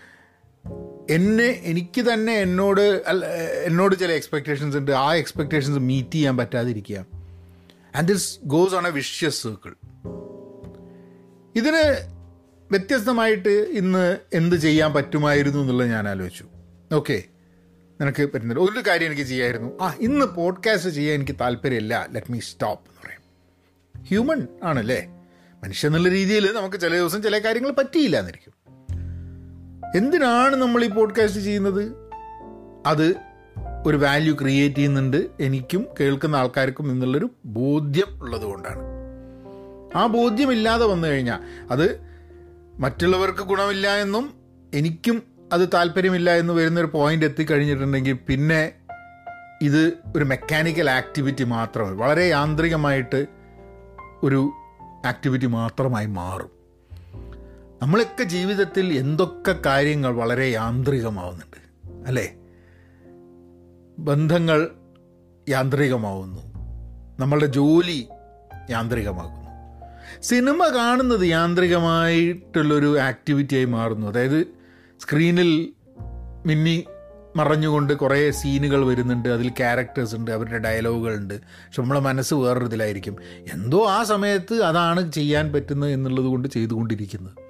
എന്നെ 1.09 1.47
എനിക്ക് 1.63 2.01
തന്നെ 2.01 2.33
എന്നോട് 2.33 3.03
എന്നോട് 3.65 3.95
ചില 3.95 4.11
എക്സ്പെക്റ്റേഷൻസ് 4.11 4.77
ഉണ്ട്. 4.77 4.91
ആ 4.91 5.15
എക്സ്പെക്റ്റേഷൻസ് 5.15 5.79
മീറ്റ് 5.79 6.11
ചെയ്യാൻ 6.11 6.37
പറ്റാതിരിക്കുക. 6.37 7.05
And 7.95 8.07
this 8.07 8.39
goes 8.45 8.75
on 8.75 8.87
a 8.87 8.89
vicious 8.89 9.43
circle 9.43 9.73
ഇതിന് 11.55 11.83
വ്യത്യസ്തമായിട്ട് 12.71 13.49
ഇന്ന് 13.49 14.17
എന്ത് 14.33 14.55
ചെയ്യാൻ 14.55 14.93
പറ്റുമായിരുന്നു 14.93 15.59
എന്നുള്ളത് 15.59 15.89
ഞാൻ 15.89 16.07
ആലോചിച്ചു. 16.07 16.45
ഓക്കെ 16.93 17.23
നിനക്ക് 18.01 18.23
പറ്റുന്നില്ല 18.25 18.61
ഒരു 18.61 18.83
കാര്യം 18.87 19.05
എനിക്ക് 19.05 19.23
ചെയ്യായിരുന്നു. 19.23 19.77
ആ 19.81 19.95
ഇന്ന് 19.99 20.25
പോഡ്കാസ്റ്റ് 20.25 20.89
ചെയ്യാൻ 20.89 21.15
എനിക്ക് 21.15 21.35
താല്പര്യമില്ല. 21.41 22.07
ലെറ്റ് 22.11 22.31
മീ 22.31 22.39
സ്റ്റോപ്പ് 22.39 22.89
എന്ന് 22.89 23.01
പറയും. 23.03 23.21
ഹ്യൂമൻ 24.07 24.47
ആണല്ലേ? 24.63 25.05
മനുഷ്യ 25.63 25.87
എന്നുള്ള 25.87 26.09
രീതിയിൽ 26.09 26.51
നമുക്ക് 26.51 26.79
ചില 26.79 26.93
ദിവസം 26.95 27.23
ചില 27.23 27.39
കാര്യങ്ങൾ 27.39 27.71
പറ്റിയില്ല 27.71 28.19
എന്നിരിക്കും. 28.19 28.62
എന്തിനാണ് 29.95 30.55
നമ്മൾ 30.55 30.83
ഈ 30.83 30.89
പോഡ്കാസ്റ്റ് 30.89 31.41
ചെയ്യുന്നത്? 31.41 32.11
അത് 32.85 33.15
ഒരു 33.85 33.97
വാല്യൂ 33.97 34.35
ക്രിയേറ്റ് 34.41 34.75
ചെയ്യുന്നുണ്ട്. 34.75 35.29
എനിക്കും 35.39 35.87
കേൾക്കുന്ന 35.99 36.35
ആൾക്കാർക്കും 36.35 36.91
എന്നുള്ളൊരു 36.91 37.29
ബോധ്യം 37.45 38.21
ഉള്ളത് 38.21 38.41
കൊണ്ടാണ്. 38.41 38.81
ആ 39.95 40.07
ബോധ്യമില്ലാതെ 40.07 40.85
വന്നു 40.85 41.07
കഴിഞ്ഞാൽ 41.07 41.39
അത് 41.71 41.99
മറ്റുള്ളവർക്ക് 42.79 43.43
ഗുണമില്ല 43.43 43.95
എന്നും 43.95 44.33
എനിക്കും 44.73 45.23
അത് 45.53 45.69
താല്പര്യമില്ല 45.73 46.31
എന്ന് 46.31 46.53
വരുന്നൊരു 46.53 46.87
പോയിന്റ് 46.87 47.25
എത്തിക്കഴിഞ്ഞിട്ടുണ്ടെങ്കിൽ 47.25 48.17
പിന്നെ 48.27 48.71
ഇത് 49.61 49.93
ഒരു 50.15 50.23
മെക്കാനിക്കൽ 50.23 50.89
ആക്ടിവിറ്റി 50.89 51.43
മാത്രമേ 51.43 51.89
വളരെ 51.89 52.25
യാന്ത്രികമായിട്ട് 52.25 53.25
ഒരു 54.23 54.51
ആക്ടിവിറ്റി 55.05 55.45
മാത്രമായി 55.45 56.05
മാറും. 56.05 56.52
നമ്മളൊക്കെ 57.83 58.23
ജീവിതത്തിൽ 58.23 58.93
എന്തൊക്കെ 58.93 59.55
കാര്യങ്ങൾ 59.65 60.15
വളരെ 60.15 60.47
യാന്ത്രികമാവുന്നുണ്ട് 60.47 61.57
അല്ലേ? 62.07 62.35
ബന്ധങ്ങൾ 63.99 64.69
യാന്ത്രികമാവുന്നു. 65.49 66.41
നമ്മളുടെ 67.19 67.45
ജോലി 67.45 68.07
യാന്ത്രികമാകുന്നു. 68.69 69.49
സിനിമ 70.21 70.67
കാണുന്നത് 70.67 71.25
യാന്ത്രികമായിട്ടുള്ളൊരു 71.25 72.99
ആക്ടിവിറ്റിയായി 72.99 73.65
മാറുന്നു. 73.65 74.07
അതായത് 74.07 74.47
സ്ക്രീനിൽ 74.99 75.73
മിന്നി 76.45 76.85
മറഞ്ഞുകൊണ്ട് 77.35 77.93
കുറേ 77.93 78.31
സീനുകൾ 78.31 78.85
വരുന്നുണ്ട് 78.85 79.29
അതിൽ 79.29 79.49
ക്യാരക്ടേഴ്സ് 79.49 80.15
ഉണ്ട് 80.15 80.31
അവരുടെ 80.31 80.57
ഡയലോഗുകളുണ്ട് 80.57 81.41
പക്ഷെ 81.41 81.81
നമ്മളെ 81.81 81.99
മനസ്സ് 81.99 82.33
വേറൊരു 82.33 82.65
ഇതിലായിരിക്കും 82.65 83.15
എന്തോ 83.53 83.89
ആ 83.89 84.03
സമയത്ത് 84.03 84.63
അതാണ് 84.63 85.11
ചെയ്യാൻ 85.11 85.53
പറ്റുന്നത് 85.53 85.91
എന്നുള്ളത് 85.91 86.25
കൊണ്ട് 86.25 86.47
ചെയ്തുകൊണ്ടിരിക്കുന്നത്. 86.47 87.42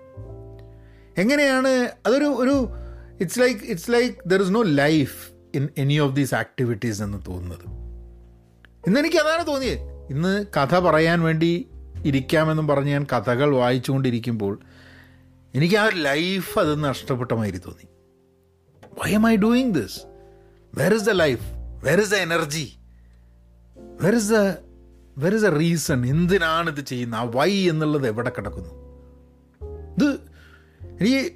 എങ്ങനെയാണ് 1.18 1.92
അതൊരു 2.06 2.26
ഒരു 2.26 2.70
it's 3.22 3.40
like 3.40 3.60
it's 3.60 3.92
like 3.92 4.16
there 4.28 4.42
is 4.42 4.56
no 4.56 4.62
life 4.62 5.32
in 5.56 5.70
any 5.78 6.00
of 6.00 6.16
these 6.16 6.36
activities 6.36 7.02
എന്ന് 7.02 7.18
തോന്നുന്നത്. 7.28 7.66
ഇന്ന് 8.88 9.00
എനിക്ക് 9.00 9.18
അതാണ് 9.18 9.48
തോന്നിയത് 9.48 9.80
ഇന്ന് 10.10 10.46
കഥ 10.58 10.80
പറയാൻ 10.80 11.22
വേണ്ടി 11.22 11.70
ഇരിക്കാമെന്നും 12.06 12.68
പറഞ്ഞ് 12.68 12.90
ഞാൻ 12.90 13.08
കഥകൾ 13.14 13.56
വായിച്ചുകൊണ്ടിരിക്കുമ്പോൾ 13.56 14.60
എനിക്ക് 15.56 15.76
ആ 15.76 15.90
ലൈഫ് 15.94 16.60
അത് 16.60 16.84
നഷ്ടപ്പെട്ട 16.84 17.32
മാതിരി 17.32 17.58
തോന്നി. 17.58 17.88
Why 18.84 19.12
am 19.12 19.28
I 19.28 19.36
doing 19.36 19.74
this 19.74 20.00
where 20.74 20.94
is 20.94 21.04
the 21.04 21.10
life 21.10 21.44
where 21.84 22.00
is 22.00 22.12
the 22.12 22.16
energy 22.16 22.74
where 23.78 24.16
is 24.16 24.32
the 24.32 24.36
where 25.18 25.36
is 25.36 25.46
a 25.46 25.50
reason 25.50 26.06
എന്തിനാണ് 26.06 26.70
ഇത് 26.70 26.86
ചെയ്യുന്നത്? 26.86 27.20
ആ 27.20 27.24
വൈ 27.24 27.70
എന്നുള്ളത് 27.70 28.08
എവിടെ 28.08 28.32
കിടക്കുന്നു? 28.38 28.83
എനിക്ക് 31.04 31.32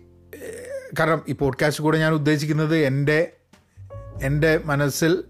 കാരണം 1.00 1.22
ഈ 1.28 1.32
പോഡ്കാസ്റ്റ് 1.32 1.84
കൂടെ 1.84 1.98
ഞാൻ 1.98 2.14
ഉദ്ദേശിക്കുന്നത് 2.14 2.78
എന്റെ 2.78 3.32
എന്റെ 4.24 4.60
മനസ്സിൽ 4.66 5.24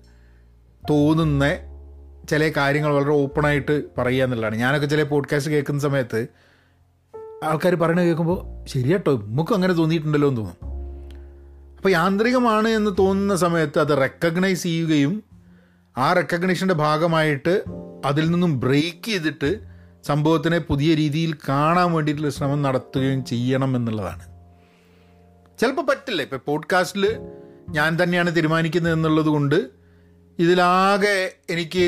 തോന്നുന്ന 0.89 1.46
ചില 2.29 2.51
കാര്യങ്ങൾ 2.58 2.94
വളരെ 2.94 3.10
ഓപ്പണായിട്ട് 3.10 3.84
പറയുക 3.98 4.24
എന്നുള്ളതാണ്. 4.24 4.56
ഞാനൊക്കെ 4.56 4.88
ചില 4.88 5.03
പോഡ്കാസ്റ്റ് 5.03 5.51
കേൾക്കുന്ന 5.51 5.79
സമയത്ത് 5.79 6.27
ആൾക്കാർ 7.44 7.75
പറയുന്നത് 7.75 8.06
കേൾക്കുമ്പോൾ 8.06 8.67
ശരിയാട്ടോ 8.67 9.17
നമുക്കും 9.17 9.56
അങ്ങനെ 9.56 9.74
തോന്നിയിട്ടുണ്ടല്ലോ 9.74 10.29
എന്ന് 10.29 10.41
തോന്നും. 10.41 10.67
അപ്പോൾ 11.77 11.89
യാന്ത്രികമാണ് 11.89 12.67
എന്ന് 12.67 12.91
തോന്നുന്ന 13.00 13.36
സമയത്ത് 13.36 13.79
അത് 13.79 13.98
റെക്കഗ്നൈസ് 13.98 14.63
ചെയ്യുകയും 14.63 15.24
ആ 15.98 16.13
റെക്കഗ്നേഷന്റെ 16.13 16.74
ഭാഗമായിട്ട് 16.74 17.63
അതിൽ 18.06 18.32
നിന്നും 18.32 18.60
ബ്രേക്ക് 18.60 19.06
ചെയ്തിട്ട് 19.06 19.76
സംഭവത്തിനെ 20.07 20.57
പുതിയ 20.59 20.95
രീതിയിൽ 20.95 21.31
കാണാൻ 21.49 21.91
വേണ്ടിയിട്ടുള്ള 21.91 22.29
ശ്രമം 22.31 22.61
നടത്തുകയും 22.61 23.25
ചെയ്യണം 23.25 23.75
എന്നുള്ളതാണ്. 23.75 24.25
ചിലപ്പോൾ 25.59 25.81
പറ്റില്ല. 25.81 26.21
ഇപ്പം 26.21 26.39
പോഡ്കാസ്റ്റിൽ 26.45 27.05
ഞാൻ 27.69 28.03
തന്നെയാണ് 28.03 28.35
തീരുമാനിക്കുന്നത് 28.35 28.93
എന്നുള്ളത് 28.93 29.25
കൊണ്ട് 29.25 29.57
ഇതിലാകെ 30.39 31.17
എനിക്ക് 31.49 31.85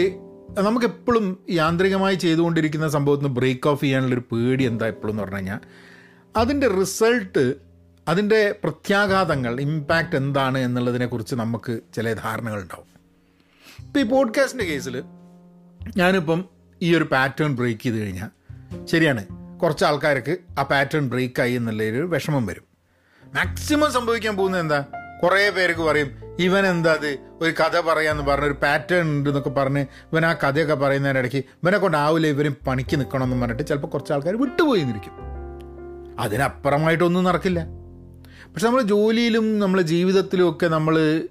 നമുക്കെപ്പോഴും 0.61 1.25
യാന്ത്രികമായി 1.49 2.15
ചെയ്തുകൊണ്ടിരിക്കുന്ന 2.15 2.89
സംഭവത്തിന് 2.89 3.27
ബ്രേക്ക് 3.27 3.67
ഓഫ് 3.67 3.83
ചെയ്യാനുള്ളൊരു 3.83 4.35
പേടി 4.35 4.63
എന്താ 4.63 4.87
എപ്പോഴും 4.87 5.11
എന്ന് 5.13 5.23
പറഞ്ഞു 5.23 5.37
കഴിഞ്ഞാൽ 5.37 5.59
അതിന്റെ 6.35 6.67
റിസൾട്ട് 6.67 7.55
അതിന്റെ 8.07 8.55
പ്രത്യാഘാതങ്ങൾ 8.63 9.61
ഇമ്പാക്റ്റ് 9.61 10.15
എന്താണ് 10.15 10.57
എന്നുള്ളതിനെക്കുറിച്ച് 10.57 11.35
നമുക്ക് 11.35 11.79
ചില 11.95 12.13
ധാരണകളുണ്ടാവും 12.13 12.89
ഇപ്പോൾ 13.85 13.99
ഈ 13.99 14.03
പോഡ്കാസ്റ്റിന്റെ 14.03 14.65
കേസിൽ 14.65 15.03
ഞാനിപ്പം 15.97 16.39
ഈ 16.81 16.95
ഒരു 16.95 17.03
പാറ്റേൺ 17.03 17.55
ബ്രേക്ക് 17.55 17.81
ചെയ്ത് 17.81 17.97
കഴിഞ്ഞാൽ 17.97 18.29
ശരിയാണ്. 18.85 19.25
കുറച്ച് 19.61 19.85
ആൾക്കാർക്ക് 19.85 20.37
ആ 20.59 20.63
പാറ്റേൺ 20.63 21.09
ബ്രേക്കായി 21.09 21.53
എന്നുള്ളൊരു 21.53 21.97
വിഷമം 21.97 22.45
വരും. 22.45 22.63
മാക്സിമം 23.35 23.91
സംഭവിക്കാൻ 23.91 24.37
പോകുന്നത് 24.37 24.61
എന്താ? 24.61 24.85
കുറേ 25.23 25.49
പേർക്ക് 25.49 25.81
പറയും 25.81 26.09
ഇവൻ 26.39 26.65
എന്താ 26.65 26.91
അത് 26.91 27.19
ഒരു 27.41 27.51
കഥ 27.51 27.79
പറയാന്ന് 27.79 28.23
പറഞ്ഞ 28.23 28.45
ഒരു 28.45 28.53
പാറ്റേൺ 28.53 29.01
ഉണ്ട് 29.01 29.29
എന്നൊക്കെ 29.29 29.49
പറഞ്ഞ് 29.49 29.79
ഇവൻ 29.79 30.25
ആ 30.25 30.33
കഥയൊക്കെ 30.33 30.73
പറയുന്നതിനിടയ്ക്ക് 30.73 31.37
ഇവനെ 31.37 31.77
കൊണ്ടാവില്ല 31.77 32.27
ഇവരും 32.27 32.57
പണിക്ക് 32.67 32.99
നിൽക്കണമെന്ന് 32.99 33.45
പറഞ്ഞിട്ട് 33.45 33.67
ചിലപ്പോൾ 33.67 33.87
കുറച്ച് 33.87 34.13
ആൾക്കാർ 34.13 34.35
വിട്ടുപോയി 34.35 34.83
നിൽക്കും 34.83 35.15
അതിനപ്പുറമായിട്ടൊന്നും 36.19 37.23
നടക്കില്ല. 37.23 37.59
പക്ഷെ 38.53 38.65
നമ്മൾ 38.65 38.81
ജോലിയിലും 38.81 39.59
നമ്മളെ 39.59 39.83
ജീവിതത്തിലും 39.83 40.49
ഒക്കെ 40.49 40.67
നമ്മൾ 40.67 41.23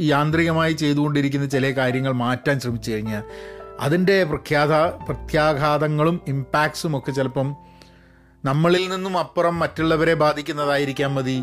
യാന്ത്രികമായി 0.00 0.72
ചെയ്തുകൊണ്ടിരിക്കുന്ന 0.72 1.46
ചില 1.46 1.70
കാര്യങ്ങൾ 1.70 2.12
മാറ്റാൻ 2.12 2.60
ശ്രമിച്ചു 2.60 2.90
കഴിഞ്ഞാൽ 2.90 3.22
അതിന്റെ 3.80 4.24
പ്രഖ്യാത 4.24 4.74
പ്രത്യാഘാതങ്ങളും 4.74 6.20
ഇമ്പാക്ട്സും 6.28 6.98
ഒക്കെ 6.98 7.10
ചിലപ്പം 7.10 7.56
നമ്മളിൽ 8.44 8.88
നിന്നും 8.88 9.18
അപ്പുറം 9.18 9.58
മറ്റുള്ളവരെ 9.58 10.14
ബാധിക്കുന്നതായിരിക്കാം 10.14 11.14
മതി. 11.14 11.42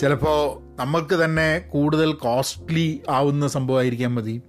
ചിലപ്പോൾ 0.00 0.62
നമ്മൾക്ക് 0.80 1.14
തന്നെ 1.14 1.58
കൂടുതൽ 1.58 2.12
കോസ്റ്റ്ലി 2.12 3.02
ആവുന്ന 3.08 3.48
സംഭവമായിരിക്കാം 3.48 4.14
മതി. 4.14 4.42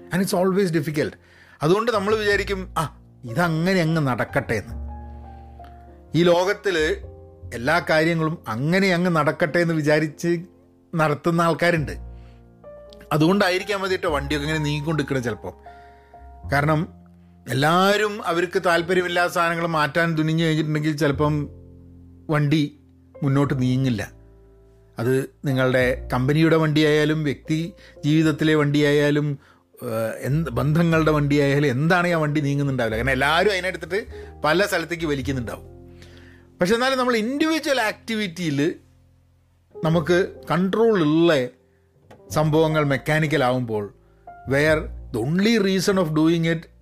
ആൻഡ് 0.00 0.16
ഇറ്റ്സ് 0.16 0.36
ഓൾവേസ് 0.36 0.72
ഡിഫിക്കൽട്ട് 0.72 1.16
അതുകൊണ്ട് 1.62 1.92
നമ്മൾ 1.92 2.14
വിചാരിക്കും 2.14 2.74
ആ 2.78 3.00
ഇതങ്ങനെ 3.24 3.80
അങ്ങ് 3.80 4.06
നടക്കട്ടെ 4.06 4.54
എന്ന്. 4.54 4.74
ഈ 6.14 6.22
ലോകത്തിൽ 6.22 6.96
എല്ലാ 7.54 7.82
കാര്യങ്ങളും 7.90 8.38
അങ്ങനെ 8.48 8.88
അങ്ങ് 8.88 9.16
നടക്കട്ടെ 9.16 9.58
എന്ന് 9.58 9.74
വിചാരിച്ച് 9.74 10.44
നടത്തുന്ന 10.94 11.42
ആൾക്കാരുണ്ട്. 11.42 11.92
അതുകൊണ്ടായിരിക്കാൻ 13.12 13.90
കേട്ടോ 13.90 14.08
വണ്ടിയൊക്കെ 14.08 14.48
ഇങ്ങനെ 14.48 14.64
നീങ്ങിക്കൊണ്ടിരിക്കണം 14.64 15.22
ചിലപ്പോൾ 15.22 15.71
കാരണം 16.50 16.88
എല്ലാവരും 17.50 18.24
അവർക്ക് 18.24 18.62
താല്പര്യമില്ലാത്ത 18.66 19.32
സാധനങ്ങൾ 19.32 19.66
മാറ്റാൻ 19.66 20.18
തുനിഞ്ഞു 20.18 20.44
കഴിഞ്ഞിട്ടുണ്ടെങ്കിൽ 20.44 20.96
ചിലപ്പം 20.96 21.50
വണ്ടി 22.30 22.80
മുന്നോട്ട് 23.22 23.62
നീങ്ങില്ല 23.62 24.12
അത് 24.98 25.30
നിങ്ങളുടെ 25.44 26.08
കമ്പനിയുടെ 26.12 26.56
വണ്ടിയായാലും 26.56 27.24
വ്യക്തി 27.24 27.72
ജീവിതത്തിലെ 28.04 28.54
വണ്ടിയായാലും 28.54 29.38
എന്ത് 30.20 30.50
ബന്ധങ്ങളുടെ 30.50 31.10
വണ്ടിയായാലും 31.10 31.68
എന്താണ് 31.68 32.08
ആ 32.08 32.16
വണ്ടി 32.16 32.40
നീങ്ങുന്നുണ്ടാവില്ല. 32.40 32.96
കാരണം 32.96 33.10
എല്ലാവരും 33.10 33.52
അതിനെടുത്തിട്ട് 33.52 34.06
പല 34.44 34.66
സ്ഥലത്തേക്ക് 34.66 35.06
വലിക്കുന്നുണ്ടാവും. 35.06 35.66
പക്ഷെ 36.60 36.74
എന്നാലും 36.74 36.98
നമ്മൾ 36.98 37.16
ഇൻഡിവിജ്വൽ 37.16 37.80
ആക്ടിവിറ്റിയിൽ 37.80 38.80
നമുക്ക് 39.84 40.36
കൺട്രോളുള്ള 40.50 41.48
സംഭവങ്ങൾ 42.30 42.84
മെക്കാനിക്കൽ 42.84 43.44
ആവുമ്പോൾ 43.44 43.94
where 44.48 45.01
the 45.12 45.16
only 45.16 45.58
reason 45.58 46.00
of 46.00 46.12
doing 46.12 46.48
it 46.48 46.72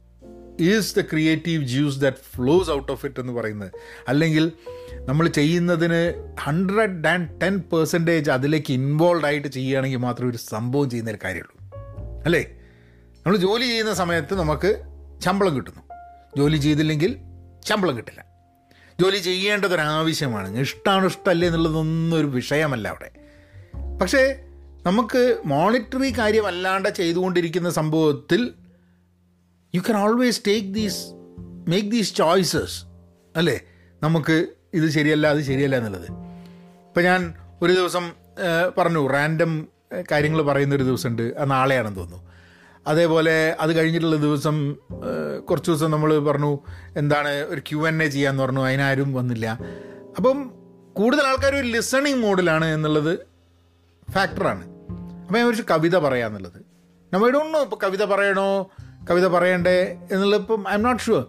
is 0.63 0.99
the 0.99 1.01
creative 1.01 1.65
juice 1.65 2.01
that 2.01 2.17
flows 2.17 2.71
out 2.71 2.93
of 2.93 3.07
it 3.07 3.21
എന്ന് 3.21 3.33
പറയുന്നത്. 3.33 3.73
അല്ലെങ്കിൽ 4.09 4.53
നമ്മൾ 4.95 5.29
ചെയ്യുന്നതിന് 5.29 6.35
ഹൺഡ്രഡ് 6.41 7.07
ആൻഡ് 7.07 7.41
ടെൻ 7.41 7.59
പെർസെന്റേജ് 7.59 8.31
അതിലേക്ക് 8.31 8.73
ഇൻവോൾവ് 8.73 9.27
ആയിട്ട് 9.27 9.49
ചെയ്യുകയാണെങ്കിൽ 9.49 9.99
മാത്രമേ 9.99 10.31
ഒരു 10.31 10.37
സംഭവം 10.37 10.91
ചെയ്യുന്ന 10.91 11.11
ഒരു 11.11 11.19
കാര്യമുള്ളൂ. 11.25 11.77
അല്ലേ? 12.25 12.51
നമ്മൾ 13.17 13.37
ജോലി 13.37 13.65
ചെയ്യുന്ന 13.65 13.95
സമയത്ത് 13.95 14.35
നമുക്ക് 14.35 14.83
ശമ്പളം 15.19 15.57
കിട്ടുന്നു. 15.57 15.83
ജോലി 16.37 16.57
ചെയ്തില്ലെങ്കിൽ 16.57 17.17
ശമ്പളം 17.69 17.97
കിട്ടില്ല. 17.97 18.25
ജോലി 19.01 19.19
ചെയ്യേണ്ടതൊരാവശ്യമാണ് 19.19 20.59
ഇഷ്ടമാണ് 20.59 21.07
ഇഷ്ടമല്ലേ 21.07 21.49
എന്നുള്ളതൊന്നും 21.49 22.19
ഒരു 22.19 22.27
വിഷയമല്ല 22.27 22.89
അവിടെ. 22.89 23.11
പക്ഷേ 24.01 24.50
നമുക്ക് 24.87 25.39
മോണിറ്ററി 25.45 26.11
കാര്യമല്ലാണ്ട് 26.19 26.89
ചെയ്തുകൊണ്ടിരിക്കുന്ന 26.89 27.71
സംഭവത്തിൽ 27.71 28.53
you 29.75 29.81
can 29.81 29.99
always 29.99 30.41
take 30.47 30.75
these 30.75 31.01
make 31.69 31.89
these 31.89 32.15
choices 32.15 32.85
അല്ലേ? 33.37 33.61
നമുക്ക് 34.03 34.47
ഇത് 34.75 34.91
ശരിയല്ല 34.91 35.27
അത് 35.27 35.43
ശരിയല്ല 35.43 35.77
എന്നുള്ളത്. 35.77 36.09
ഇപ്പം 36.89 37.03
ഞാൻ 37.03 37.35
ഒരു 37.63 37.73
ദിവസം 37.73 38.13
പറഞ്ഞു 38.79 39.07
റാൻഡം 39.07 39.69
കാര്യങ്ങൾ 40.11 40.43
പറയുന്ന 40.43 40.75
ഒരു 40.75 40.83
ദിവസമുണ്ട്. 40.83 41.23
അത് 41.23 41.51
നാളെയാണെന്ന് 41.51 42.01
തോന്നുന്നു. 42.01 42.31
അതേപോലെ 42.87 43.57
അത് 43.61 43.77
കഴിഞ്ഞിട്ടുള്ള 43.77 44.17
ദിവസം 44.17 44.77
കുറച്ച് 45.49 45.71
ദിവസം 45.71 45.91
നമ്മൾ 45.91 46.19
പറഞ്ഞു 46.19 46.59
എന്താണ് 46.97 47.29
ഒരു 47.29 47.61
ക്യു 47.61 47.89
എൻ 47.89 48.03
എ 48.03 48.09
ചെയ്യാന്ന് 48.09 48.43
പറഞ്ഞു. 48.43 48.61
അതിനാരും 48.67 49.15
വന്നില്ല. 49.15 49.59
അപ്പം 50.17 50.51
കൂടുതൽ 50.93 51.23
ആൾക്കാർ 51.23 51.55
ഒരു 51.55 51.67
ലിസണിങ് 51.67 52.23
മോഡിലാണ് 52.23 52.65
എന്നുള്ളത് 52.65 53.30
ഫാക്ടറാണ് 54.13 54.65
അപ്പോൾ 55.27 55.39
ഞാൻ 55.39 55.49
ഒരു 55.49 55.63
കവിത 55.71 55.97
പറയാന്നുള്ളത്. 55.99 56.61
നമ്മൾ 57.13 57.29
ഇടണോ 57.29 57.63
ഇപ്പോൾ 57.63 57.77
കവിത 57.83 58.05
പറയണോ 58.05 58.71
കവിത 59.11 59.27
പറയണ്ടേ 59.27 59.99
എന്നുള്ളത് 60.13 60.41
ഇപ്പം 60.41 60.71
I 60.71 60.75
am 60.75 60.83
not 60.83 61.03
sure 61.03 61.27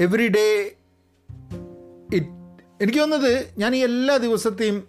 every 0.00 0.28
day 0.28 0.44
it 2.14 2.28
എനിക്ക് 2.82 2.98
തോന്നുന്നത് 2.98 3.46
ഞാൻ 3.58 3.76
ഈ 3.76 3.78
എല്ലാ 3.78 4.16
ദിവസത്തെയും 4.16 4.88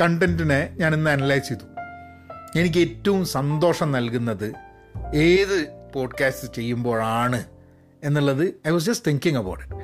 കണ്ടന്റിനെ 0.00 0.76
ഞാൻ 0.76 0.94
ഇന്ന് 0.94 1.10
അനലൈസ് 1.10 1.48
ചെയ്തു. 1.48 1.64
എനിക്ക് 2.58 2.78
ഏറ്റവും 2.78 3.24
സന്തോഷം 3.26 3.92
നൽകുന്നത് 3.92 4.54
ഏത് 5.14 5.56
പോഡ്കാസ്റ്റ് 5.94 6.54
ചെയ്യുമ്പോഴാണ് 6.54 7.44
എന്നുള്ളത് 8.04 8.54
I 8.66 8.70
was 8.70 8.86
just 8.86 9.06
thinking 9.10 9.38
about 9.38 9.64
it 9.64 9.83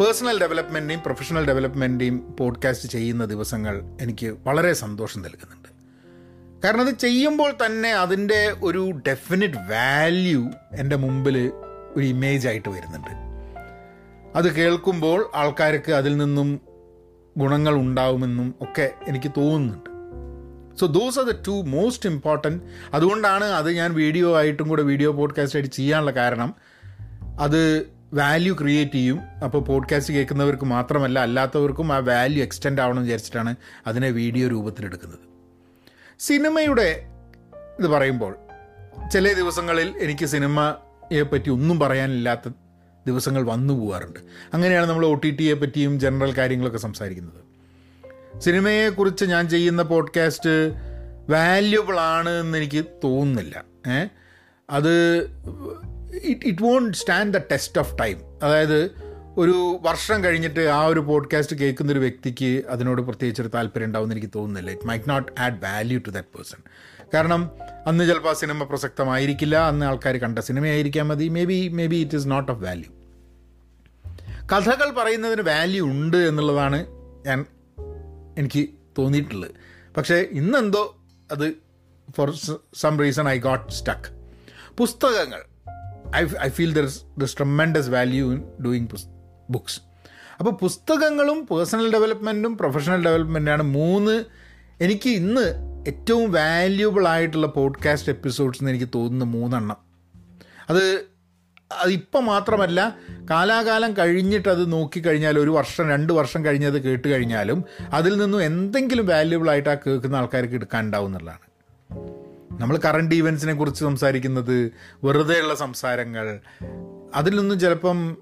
personal 0.00 0.40
ഡെവലപ്മെന്റിന്റെയും 0.40 1.00
professional 1.00 1.46
ഡെവലപ്മെന്റിന്റെയും 1.46 2.36
പോഡ്കാസ്റ്റ് 2.40 2.88
ചെയ്യുന്ന 2.88 3.24
ദിവസങ്ങൾ 3.24 3.82
എനിക്ക് 4.00 4.26
വളരെ 4.26 4.72
സന്തോഷം 4.72 5.22
നൽകുന്നുണ്ട്. 5.22 5.68
കാരണം 6.64 6.80
അത് 6.80 6.94
ചെയ്യുമ്പോൾ 6.94 7.52
തന്നെ 7.66 7.90
അതിന്റെ 7.90 8.54
ഒരു 8.62 8.92
ഡെഫിനറ്റ് 9.08 9.54
വാല്യൂ 9.54 10.50
എന്റെ 10.78 10.96
മുമ്പിൽ 10.96 11.52
ഒരു 11.96 12.04
ഇമേജ് 12.04 12.48
ആയിട്ട് 12.48 12.68
വരുന്നുണ്ട്. 12.68 13.10
അത് 14.36 14.54
കേൾക്കുമ്പോൾ 14.54 15.30
ആൾക്കാർക്ക് 15.34 15.92
അതിൽ 15.92 16.16
നിന്നും 16.16 16.60
ഗുണങ്ങൾ 17.36 17.74
ഉണ്ടാവുമെന്നും 17.74 18.54
ഒക്കെ 18.60 18.90
എനിക്ക് 19.08 19.30
തോന്നുന്നുണ്ട്. 19.36 19.90
So 20.80 20.86
those 20.86 21.18
are 21.18 21.24
the 21.24 21.42
two 21.48 21.50
most 21.50 22.08
important 22.08 22.62
അതുകൊണ്ടാണ് 22.94 23.44
അത് 23.44 23.70
ഞാൻ 23.70 23.94
വീഡിയോ 23.94 24.36
ആയിട്ടും 24.36 24.68
കൂടെ 24.68 24.82
വീഡിയോ 24.82 25.12
പോഡ്കാസ്റ്റ് 25.12 25.58
ആയിട്ട് 25.58 25.74
ചെയ്യാനുള്ള 25.74 26.10
കാരണം. 26.10 26.54
അത് 27.40 27.92
വാല്യൂ 28.12 28.54
ക്രിയേറ്റ് 28.54 28.92
ചെയ്യും. 28.92 29.20
അപ്പോൾ 29.44 29.62
പോഡ്കാസ്റ്റ് 29.62 30.14
കേൾക്കുന്നവർക്ക് 30.14 30.64
മാത്രമല്ല 30.64 31.18
അല്ലാത്തവർക്കും 31.18 31.92
ആ 31.92 31.98
വാല്യൂ 31.98 32.42
എക്സ്റ്റെൻഡ് 32.42 32.80
എന്ന് 32.80 33.02
വിചാരിച്ചിട്ടാണ് 33.02 33.56
അതിനെ 33.86 34.10
വീഡിയോ 34.10 34.48
രൂപത്തിലെടുക്കുന്നത് 34.48 35.18
സിനിമയുടെ 36.18 37.06
ഇത് 37.80 37.86
പറയുമ്പോൾ 37.88 38.34
ചില 39.12 39.32
ദിവസങ്ങളിൽ 39.32 39.94
എനിക്ക് 40.00 40.26
സിനിമയെ 40.26 41.22
പറ്റി 41.22 41.50
ഒന്നും 41.50 41.80
പറയാനില്ലാത്ത 41.80 42.48
ദിവസങ്ങൾ 43.06 43.42
വന്നു 43.42 43.74
പോകാറുണ്ട് 43.74 44.20
അങ്ങനെയാണ് 44.54 44.86
നമ്മൾ 44.86 45.06
ഒ 45.06 45.14
ടി 45.14 45.30
ടിയെ 45.30 45.54
പറ്റിയും 45.54 46.00
ജനറൽ 46.00 46.32
കാര്യങ്ങളൊക്കെ 46.32 46.78
സംസാരിക്കുന്നത്. 46.78 47.42
സിനിമയെക്കുറിച്ച് 48.40 49.24
ഞാൻ 49.24 49.48
ചെയ്യുന്ന 49.48 49.82
പോഡ്കാസ്റ്റ് 49.82 50.72
വാല്യുബിൾ 51.30 52.00
ആണ് 52.00 52.30
എന്ന് 52.30 52.58
എനിക്ക് 52.58 52.84
തോന്നുന്നില്ല. 53.04 53.64
ഏ? 53.88 54.06
അത് 54.70 55.22
it 56.12 56.46
it 56.46 56.62
won't 56.62 56.98
stand 56.98 57.34
the 57.34 57.38
test 57.52 57.78
of 57.78 57.98
time 58.00 58.18
അതായത് 58.42 59.12
ഒരു 59.36 59.78
വർഷം 59.82 60.24
കഴിഞ്ഞിട്ട് 60.24 60.60
ആ 60.60 60.86
ഒരു 60.86 61.00
പോഡ്കാസ്റ്റ് 61.00 61.56
കേൾക്കുന്ന 61.56 61.92
ഒരു 61.92 61.98
വ്യക്തിക്ക് 61.98 62.62
അതിനോട് 62.68 63.02
പ്രത്യേകിച്ചൊരു 63.02 63.48
താല്പര്യം 63.48 63.86
ഉണ്ടാവുമെന്ന് 63.86 64.14
എനിക്ക് 64.14 64.32
തോന്നുന്നില്ല. 64.34 64.70
It 64.70 64.86
might 64.86 65.10
not 65.10 65.32
add 65.40 65.62
value 65.62 65.98
to 65.98 66.10
that 66.10 66.28
person 66.28 66.58
കാരണം 67.14 67.50
അന്ന് 67.86 68.08
ചിലപ്പോൾ 68.08 68.28
ആ 68.28 68.32
സിനിമ 68.32 68.64
പ്രസക്തമായിരിക്കില്ല 68.64 69.56
അന്ന് 69.56 69.86
ആൾക്കാർ 69.86 70.16
കണ്ട 70.16 70.38
സിനിമയായിരിക്കാൻ 70.38 71.08
മതി. 71.08 71.28
Maybe 71.44 71.68
maybe 71.86 71.96
it 71.96 72.16
is 72.16 72.30
not 72.30 72.52
of 72.52 72.62
value 72.62 72.90
കഥകൾ 74.52 74.90
പറയുന്നതിന് 74.90 75.42
വാല്യൂ 75.42 75.86
ഉണ്ട് 75.86 76.16
എന്നുള്ളതാണ് 76.16 76.86
ഞാൻ 77.26 77.46
എനിക്ക് 78.38 78.68
തോന്നിയിട്ടുള്ളത്. 78.98 79.50
പക്ഷേ 79.96 80.14
ഇന്നെന്തോ 80.14 80.96
അത് 81.30 81.52
for 82.16 82.34
some 82.74 82.98
reason 82.98 83.28
I 83.28 83.38
got 83.38 83.72
stuck 83.72 84.08
പുസ്തകങ്ങൾ. 84.76 85.51
I 86.16 86.26
I 86.40 86.48
feel 86.48 86.72
there 86.72 86.88
this 87.18 87.36
tremendous 87.36 87.88
value 87.88 88.32
in 88.32 88.42
doing 88.64 88.86
books 89.50 89.80
അപ്പോൾ 90.38 90.50
പുസ്തകങ്ങളും 90.50 91.46
പേഴ്സണൽ 91.50 91.92
ഡെവലപ്മെന്റും 91.92 92.58
പ്രൊഫഷണൽ 92.58 93.04
ഡെവലപ്മെന്റാണ് 93.04 93.62
മൂന്ന് 93.62 94.24
എനിക്ക് 94.80 95.10
ഇന്ന് 95.10 95.72
ഏറ്റവും 95.88 96.32
വാല്യൂബിൾ 96.32 97.08
ആയിട്ടുള്ള 97.08 97.46
പോഡ്കാസ്റ്റ് 97.46 98.12
എപ്പിസോഡ്സ് 98.12 98.62
എന്ന് 98.62 98.70
എനിക്ക് 98.70 98.88
തോന്നുന്ന 98.94 99.24
മൂന്നെണ്ണം. 99.24 99.76
അത് 100.70 101.06
അതിപ്പം 101.72 102.26
മാത്രമല്ല 102.26 102.96
കാലാകാലം 103.30 103.96
കഴിഞ്ഞിട്ട് 103.96 104.48
അത് 104.48 104.72
നോക്കിക്കഴിഞ്ഞാൽ 104.72 105.38
ഒരു 105.38 105.50
വർഷം 105.50 105.88
രണ്ട് 105.88 106.12
വർഷം 106.12 106.44
കഴിഞ്ഞത് 106.44 106.82
കേട്ട് 106.82 107.08
കഴിഞ്ഞാലും 107.08 107.64
അതിൽ 107.92 108.16
നിന്നും 108.16 108.42
എന്തെങ്കിലും 108.42 109.06
വാല്യൂബിൾ 109.06 109.50
ആയിട്ട് 109.50 109.68
ആ 109.68 109.74
കേൾക്കുന്ന 109.74 110.16
ആൾക്കാർക്ക് 110.16 110.54
എടുക്കാനുണ്ടാവും 110.54 111.06
എന്നുള്ളതാണ്. 111.06 111.46
നമ്മൾ 112.60 112.78
കറണ്ട് 112.84 113.14
ഈവൻസിനെ 113.14 113.54
കുറിച്ച് 113.54 113.80
സംസാരിക്കുന്നത് 113.80 114.72
വെറുതെയുള്ള 115.04 115.54
സംസാരങ്ങൾ. 115.54 116.40
അതിൽ 117.14 117.40
നിന്നും 117.40 117.60
ചിലപ്പം 117.60 118.16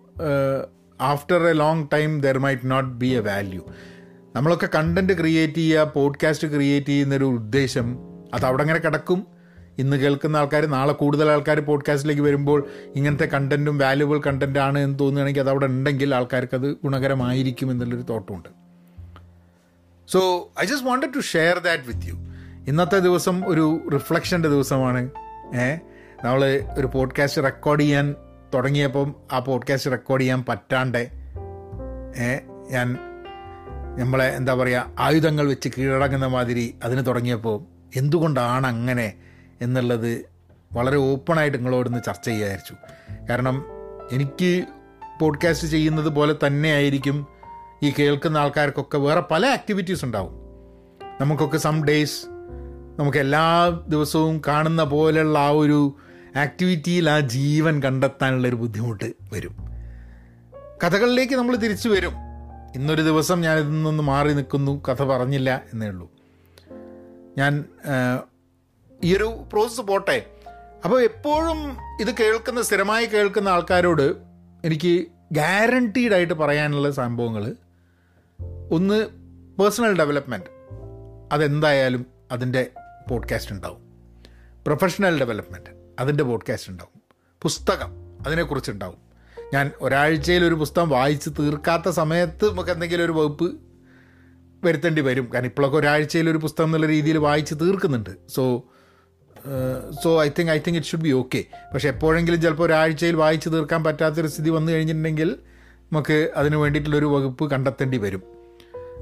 after 1.00 1.42
a 1.46 1.52
long 1.52 1.86
time 1.92 2.20
there 2.20 2.38
might 2.38 2.70
not 2.70 2.90
be 2.90 3.06
a 3.06 3.20
value 3.20 3.62
നമ്മളൊക്കെ 4.36 4.68
കണ്ടന്റ് 4.74 5.12
ക്രിയേറ്റ് 5.12 5.54
ചെയ്യുക 5.54 5.92
പോഡ്കാസ്റ്റ് 5.94 6.48
ക്രിയേറ്റ് 6.48 6.86
ചെയ്യുന്നൊരു 6.86 7.24
ഉദ്ദേശം 7.24 7.98
അത് 8.34 8.46
അവിടെ 8.46 8.62
അങ്ങനെ 8.62 8.78
കിടക്കും. 8.78 9.26
ഇന്ന് 9.78 9.96
കേൾക്കുന്ന 9.96 10.36
ആൾക്കാർ 10.36 10.66
നാളെ 10.66 10.92
കൂടുതൽ 10.92 11.30
ആൾക്കാർ 11.30 11.60
പോഡ്കാസ്റ്റിലേക്ക് 11.60 12.22
വരുമ്പോൾ 12.22 12.68
ഇങ്ങനത്തെ 12.96 13.24
കണ്ടന്റും 13.24 13.78
വാല്യുബിൾ 13.78 14.20
കണ്ടന്റാണ് 14.26 14.78
എന്ന് 14.78 14.98
തോന്നുകയാണെങ്കിൽ 14.98 15.40
അത് 15.40 15.50
അവിടെ 15.50 15.66
ഉണ്ടെങ്കിൽ 15.66 16.14
ആൾക്കാർക്ക് 16.14 16.54
അത് 16.54 16.72
ഗുണകരമായിരിക്കും 16.84 17.70
എന്നുള്ളൊരു 17.70 18.02
തോട്ടമുണ്ട്. 18.02 18.48
So 20.08 20.50
I 20.62 20.64
just 20.64 20.86
wanted 20.86 21.14
to 21.16 21.20
share 21.20 21.58
that 21.58 21.84
with 21.84 22.06
you 22.06 22.29
ഇന്നത്തെ 22.68 22.98
ദിവസം 22.98 23.48
ഒരു 23.48 23.80
റിഫ്ലക്ഷന്റെ 23.94 24.48
ദിവസമാണ്. 24.48 25.10
ഏ? 25.56 25.78
നമ്മൾ 26.24 26.44
ഒരു 26.78 26.86
പോഡ്കാസ്റ്റ് 26.86 27.42
റെക്കോർഡ് 27.42 27.80
ചെയ്യാൻ 27.80 28.14
തുടങ്ങിയപ്പം 28.54 29.14
ആ 29.32 29.38
പോഡ്കാസ്റ്റ് 29.38 29.90
റെക്കോർഡ് 29.90 30.22
ചെയ്യാൻ 30.22 30.44
പറ്റാണ്ട് 30.48 30.98
ഏ? 32.18 32.38
ഞാൻ 32.70 32.98
നമ്മളെ 33.98 34.24
എന്താ 34.24 34.54
പറയുക 34.54 34.90
ആയുധങ്ങൾ 34.98 35.48
വെച്ച് 35.48 35.68
കീഴടങ്ങുന്ന 35.78 36.26
മാതിരി 36.26 36.78
അതിന് 36.84 37.06
തുടങ്ങിയപ്പോൾ 37.06 37.64
എന്തുകൊണ്ടാണ് 37.96 38.66
അങ്ങനെ 38.66 39.14
എന്നുള്ളത് 39.60 40.24
വളരെ 40.72 40.96
ഓപ്പണായിട്ട് 40.96 41.58
നിങ്ങളോടൊന്ന് 41.58 41.98
ചർച്ച 42.06 42.24
ചെയ്യായിരിച്ചു 42.24 42.74
കാരണം 43.30 43.64
എനിക്ക് 44.12 44.64
പോഡ്കാസ്റ്റ് 45.20 45.68
ചെയ്യുന്നത് 45.68 46.08
പോലെ 46.08 46.34
തന്നെ 46.46 46.68
ആയിരിക്കും 46.68 47.26
ഈ 47.82 47.92
കേൾക്കുന്ന 47.98 48.38
ആൾക്കാർക്കൊക്കെ 48.38 48.98
വേറെ 48.98 49.22
പല 49.30 49.46
ആക്ടിവിറ്റീസ് 49.46 50.04
ഉണ്ടാവും. 50.04 50.32
നമുക്കൊക്കെ 51.20 51.58
സം 51.58 51.84
ഡേയ്സ് 51.84 52.39
നമുക്ക് 53.00 53.18
എല്ലാ 53.18 53.68
ദിവസവും 53.88 54.42
കാണുന്ന 54.48 54.84
പോലെയുള്ള 54.84 55.38
ആ 55.38 55.48
ഒരു 55.48 55.96
ആക്ടിവിറ്റിയിൽ 56.36 57.10
ആ 57.10 57.20
ജീവൻ 57.20 57.82
കണ്ടെത്താനുള്ളൊരു 57.82 58.56
ബുദ്ധിമുട്ട് 58.56 59.12
വരും. 59.32 59.56
കഥകളിലേക്ക് 60.84 61.34
നമ്മൾ 61.34 61.56
തിരിച്ചു 61.56 61.88
വരും. 61.88 62.12
ഇന്നൊരു 62.74 63.02
ദിവസം 63.02 63.40
ഞാൻ 63.40 63.58
ഇതിൽ 63.58 63.82
നിന്ന് 63.82 64.02
മാറി 64.02 64.32
നിൽക്കുന്നു. 64.32 64.82
കഥ 64.88 65.02
പറഞ്ഞില്ല 65.02 65.62
എന്നേ 65.72 65.88
ഉള്ളൂ. 65.88 66.10
ഞാൻ 67.38 67.64
ഈ 69.04 69.16
ഒരു 69.16 69.44
പ്രോസസ്സ് 69.52 69.80
പോട്ടെ. 69.80 70.26
അപ്പോൾ 70.84 71.02
എപ്പോഴും 71.02 71.76
ഇത് 72.00 72.14
കേൾക്കുന്ന 72.20 72.62
സ്ഥിരമായി 72.62 73.06
കേൾക്കുന്ന 73.06 73.48
ആൾക്കാരോട് 73.48 74.16
എനിക്ക് 74.64 75.06
ഗ്യാരണ്ടീഡ് 75.32 76.12
ആയിട്ട് 76.12 76.34
പറയാനുള്ള 76.34 76.90
സംഭവങ്ങൾ. 76.90 77.56
ഒന്ന് 78.72 79.06
പേഴ്സണൽ 79.58 79.98
ഡെവലപ്മെന്റ് 79.98 80.46
അതെന്തായാലും 81.32 82.06
അതിന്റെ 82.32 82.70
പോഡ്കാസ്റ്റ് 83.10 83.52
ഉണ്ടാവും. 83.52 83.80
പ്രൊഫഷണൽ 84.66 85.18
ഡെവലപ്മെന്റ് 85.18 85.70
അതിന്റെ 86.00 86.24
പോഡ്കാസ്റ്റ് 86.24 86.70
ഉണ്ടാവും. 86.70 87.00
പുസ്തകം 87.42 87.90
അതിനെക്കുറിച്ചുണ്ടാവും 88.26 88.98
ഞാൻ 89.54 89.70
ഒരാഴ്ചയിൽ 89.80 90.44
ഒരു 90.44 90.54
പുസ്തകം 90.54 90.88
വായിച്ച് 90.88 91.30
തീർക്കാത്ത 91.30 91.88
സമയത്ത് 91.88 92.52
നമുക്ക് 92.52 92.70
എന്തെങ്കിലും 92.70 93.04
ഒരു 93.04 93.12
വകുപ്പ് 93.12 93.60
വരുത്തേണ്ടി 94.64 95.02
വരും. 95.02 95.30
കാരണം 95.34 95.46
ഇപ്പോഴൊക്കെ 95.46 95.78
ഒരാഴ്ചയിൽ 95.78 96.30
ഒരു 96.30 96.38
പുസ്തകം 96.38 96.64
എന്നുള്ള 96.64 96.86
രീതിയിൽ 96.86 97.18
വായിച്ച് 97.18 97.54
തീർക്കുന്നുണ്ട്. 97.54 98.10
So 98.28 98.64
so 100.04 100.22
I 100.22 100.28
think 100.38 100.52
I 100.52 100.58
think 100.58 100.78
it 100.78 100.88
should 100.88 101.02
be 101.02 101.12
okay 101.12 101.44
പക്ഷേ 101.74 101.88
എപ്പോഴെങ്കിലും 101.88 102.42
ചിലപ്പോൾ 102.42 102.64
ഒരാഴ്ചയിൽ 102.64 103.16
വായിച്ച് 103.16 103.48
തീർക്കാൻ 103.48 103.84
പറ്റാത്തൊരു 103.84 104.26
സ്ഥിതി 104.26 104.50
വന്നു 104.50 104.72
കഴിഞ്ഞിട്ടുണ്ടെങ്കിൽ 104.72 105.36
നമുക്ക് 105.92 106.32
അതിന് 106.36 106.56
വേണ്ടിയിട്ടുള്ളൊരു 106.56 107.06
വകുപ്പ് 107.06 107.50
കണ്ടെത്തേണ്ടി 107.50 107.98
വരും. 107.98 108.22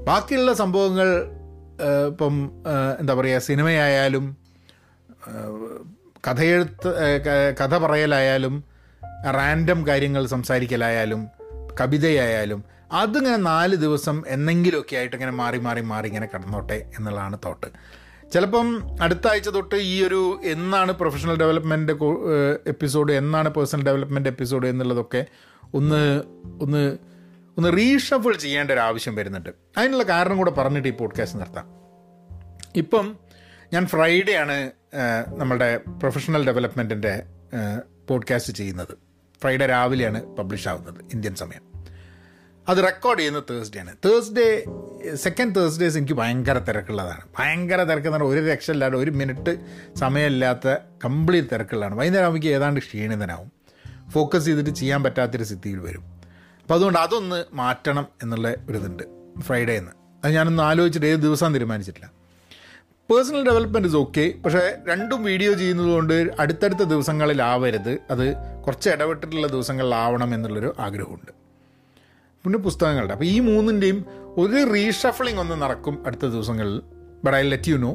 ബാക്കിയുള്ള 0.05 0.53
സംഭവങ്ങൾ 0.53 1.07
ഇപ്പം 1.79 2.51
എന്താ 2.99 3.13
പറയുക 3.13 3.39
സിനിമയായാലും 3.39 4.37
കഥയെഴുത്ത് 6.27 6.89
കഥ 7.59 7.77
പറയലായാലും 7.77 8.63
റാൻഡം 9.35 9.87
കാര്യങ്ങൾ 9.87 10.25
സംസാരിക്കലായാലും 10.25 11.27
കവിതയായാലും 11.81 12.63
അതിങ്ങനെ 12.91 13.37
നാല് 13.37 13.75
ദിവസം 13.75 14.23
എന്നെങ്കിലുമൊക്കെ 14.27 14.95
ആയിട്ട് 14.95 15.15
ഇങ്ങനെ 15.15 15.31
മാറി 15.31 15.57
മാറി 15.57 15.81
മാറി 15.81 16.07
ഇങ്ങനെ 16.07 16.27
കടന്നോട്ടെ 16.35 16.91
എന്നുള്ളതാണ് 16.97 17.37
തോട്ട് 17.45 17.67
ചിലപ്പം 18.33 18.99
അടുത്ത 19.01 19.27
ആഴ്ച 19.27 19.49
തൊട്ട് 19.49 19.75
ഈ 19.75 20.03
ഒരു 20.03 20.39
എന്നാണ് 20.43 20.91
പ്രൊഫഷണൽ 20.91 21.35
ഡെവലപ്മെന്റ് 21.35 21.91
എപ്പിസോഡ് 22.67 23.13
എന്നാണ് 23.13 23.49
പേഴ്സണൽ 23.49 23.85
ഡെവലപ്മെന്റ് 23.85 24.29
എപ്പിസോഡ് 24.29 24.67
എന്നുള്ളതൊക്കെ 24.67 25.25
ഒന്ന് 25.73 26.23
ഒന്ന് 26.61 26.97
ഒന്ന് 27.59 27.77
റീഷഫിൾ 27.77 28.35
ചെയ്യേണ്ട 28.35 28.71
ഒരു 28.71 28.79
ആവശ്യം 28.79 29.15
വരുന്നുണ്ട്. 29.15 29.49
അതിനുള്ള 29.77 30.03
കാരണം 30.03 30.37
കൂടെ 30.37 30.51
പറഞ്ഞിട്ട് 30.51 30.87
ഈ 30.87 30.91
പോഡ്കാസ്റ്റ് 30.91 31.39
നിർത്താം. 31.39 31.65
ഇപ്പം 32.75 33.17
ഞാൻ 33.73 33.87
ഫ്രൈഡേ 33.87 34.35
ആണ് 34.35 34.71
നമ്മുടെ 35.37 35.77
പ്രൊഫഷണൽ 35.77 36.45
ഡെവലപ്മെന്റിന്റെ 36.45 37.23
പോഡ്കാസ്റ്റ് 38.07 38.53
ചെയ്യുന്നത്. 38.53 38.97
ഫ്രൈഡേ 39.41 39.65
രാവിലെയാണ് 39.65 40.25
പബ്ലിഷ് 40.35 40.67
ആവുന്നത് 40.67 41.05
ഇന്ത്യൻ 41.13 41.35
സമയം. 41.35 41.85
അത് 42.69 42.77
റെക്കോർഡ് 42.77 43.19
ചെയ്യുന്നത് 43.19 43.43
തേഴ്സ്ഡേ 43.49 43.79
ആണ്. 43.79 43.95
തേഴ്സ്ഡേ 44.05 44.63
സെക്കൻഡ് 45.15 45.55
തേഴ്സ്ഡേസ് 45.55 45.97
എനിക്ക് 45.97 46.13
ഭയങ്കര 46.13 46.57
തിരക്കുള്ളതാണ്. 46.57 47.21
ഭയങ്കര 47.39 47.83
തിരക്കെന്ന് 47.83 48.17
പറഞ്ഞാൽ 48.17 48.29
ഒരു 48.29 48.45
രക്ഷയില്ലാതെ 48.45 48.97
ഒരു 48.97 49.11
മിനിറ്റ് 49.11 49.57
സമയമില്ലാത്ത 49.95 50.75
കംപ്ലീറ്റ് 51.05 51.47
തിരക്കുള്ളതാണ്. 51.53 51.95
വൈകുന്നേരം 51.95 52.25
ആകുമ്പോൾ 52.25 52.47
ഏതാണ്ട് 52.47 52.79
ക്ഷീണിതനാവും. 52.79 53.51
ഫോക്കസ് 54.09 54.45
ചെയ്തിട്ട് 54.45 54.69
ചെയ്യാൻ 54.69 55.03
പറ്റാത്തൊരു 55.03 55.43
സ്ഥിതിയിൽ 55.43 55.79
വരും. 55.79 56.18
അപ്പോൾ 56.69 56.79
അതുകൊണ്ട് 56.79 56.99
അതൊന്ന് 56.99 57.37
മാറ്റണം 57.53 58.07
എന്നുള്ള 58.23 58.47
ഒരിതുണ്ട് 58.69 59.03
ഫ്രൈഡേ 59.45 59.75
എന്ന് 59.77 59.91
അത് 60.23 60.33
ഞാനൊന്ന് 60.33 60.63
ആലോചിച്ചിട്ട് 60.63 61.07
ഏത് 61.07 61.19
ദിവസം 61.19 61.53
തീരുമാനിച്ചിട്ടില്ല. 61.55 62.07
പേഴ്സണൽ 63.09 63.45
ഡെവലപ്മെന്റ് 63.47 63.89
ഇസ് 63.89 63.95
ഓക്കെ 63.95 64.33
പക്ഷേ 64.43 64.61
രണ്ടും 64.87 65.23
വീഡിയോ 65.23 65.53
ചെയ്യുന്നതുകൊണ്ട് 65.53 66.13
അടുത്തടുത്ത 66.39 66.83
ദിവസങ്ങളിലാവരുത്. 66.83 67.97
അത് 68.11 68.35
കുറച്ച് 68.65 68.89
ഇടപെട്ടിട്ടുള്ള 68.89 69.47
ദിവസങ്ങളിലാവണം 69.47 70.35
എന്നുള്ളൊരു 70.35 70.75
ആഗ്രഹമുണ്ട്. 70.79 71.31
പിന്നെ 72.45 72.59
പുസ്തകങ്ങളുടെ. 72.59 73.13
അപ്പോൾ 73.13 73.25
ഈ 73.25 73.39
മൂന്നിന്റെയും 73.39 74.05
ഒരു 74.37 74.73
റീഷഫിളിംഗ് 74.73 75.39
ഒന്ന് 75.39 75.61
നടക്കും 75.61 75.97
അടുത്ത 76.05 76.25
ദിവസങ്ങളിൽ. 76.35 76.81
But 77.23 77.37
I 77.37 77.41
let 77.49 77.69
you 77.69 77.77
know 77.77 77.93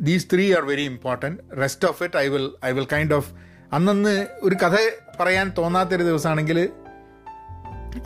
these 0.00 0.28
three 0.32 0.52
are 0.54 0.64
very 0.72 0.82
important 0.94 1.60
rest 1.60 1.88
of 1.88 2.02
it 2.02 2.16
I 2.16 2.26
will 2.28 2.50
I 2.64 2.72
will 2.72 2.90
kind 2.96 3.14
of 3.14 3.30
അന്നന്ന് 3.72 4.26
ഒരു 4.42 4.56
കഥ 4.64 4.76
പറയാൻ 5.20 5.52
തോന്നാത്തൊരു 5.58 6.02
ദിവസമാണെങ്കിൽ 6.02 6.68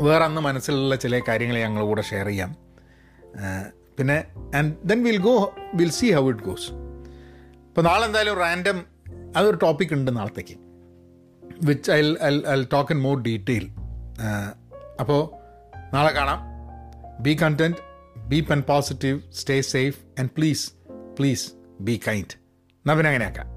വേറെ 0.01 0.25
അന്ന് 0.25 0.41
മനസ്സിലുള്ള 0.41 0.97
ചില 0.97 1.21
കാര്യങ്ങൾ 1.29 1.57
ഞങ്ങൾ 1.59 1.83
കൂടെ 1.85 2.03
ഷെയർ 2.03 2.27
ചെയ്യാം. 2.27 2.51
പിന്നെ 3.99 4.17
and 4.57 4.73
then 4.85 5.05
will 5.05 5.19
go 5.19 5.35
will 5.75 5.91
see 5.91 6.09
how 6.13 6.25
it 6.31 6.41
goes 6.41 6.71
ഇപ്പോൾ 7.69 7.83
നാളെ 7.83 8.07
എന്തായാലും 8.07 8.37
റാൻഡം 8.39 8.79
അതൊരു 9.37 9.59
ടോപ്പിക് 9.63 9.93
ഉണ്ട് 9.93 10.11
നാളത്തേക്ക് 10.17 10.57
which 11.67 11.91
I 11.91 12.01
I 12.49 12.57
talk 12.73 12.93
in 12.93 13.01
more 13.03 13.17
detail 13.23 13.67
അപ്പോൾ 15.01 15.21
നാളെ 15.95 16.13
കാണാം. 16.13 16.41
Be 17.23 17.33
content 17.43 17.77
be 18.33 18.41
pen 18.51 18.63
positive 18.69 19.21
stay 19.33 19.61
safe 19.61 19.99
and 20.21 20.31
please 20.39 20.67
please 21.19 21.47
be 21.81 22.01
kind 22.09 22.35
എന്നാൽ 22.83 23.07
അങ്ങനെയാക്കാം. 23.07 23.50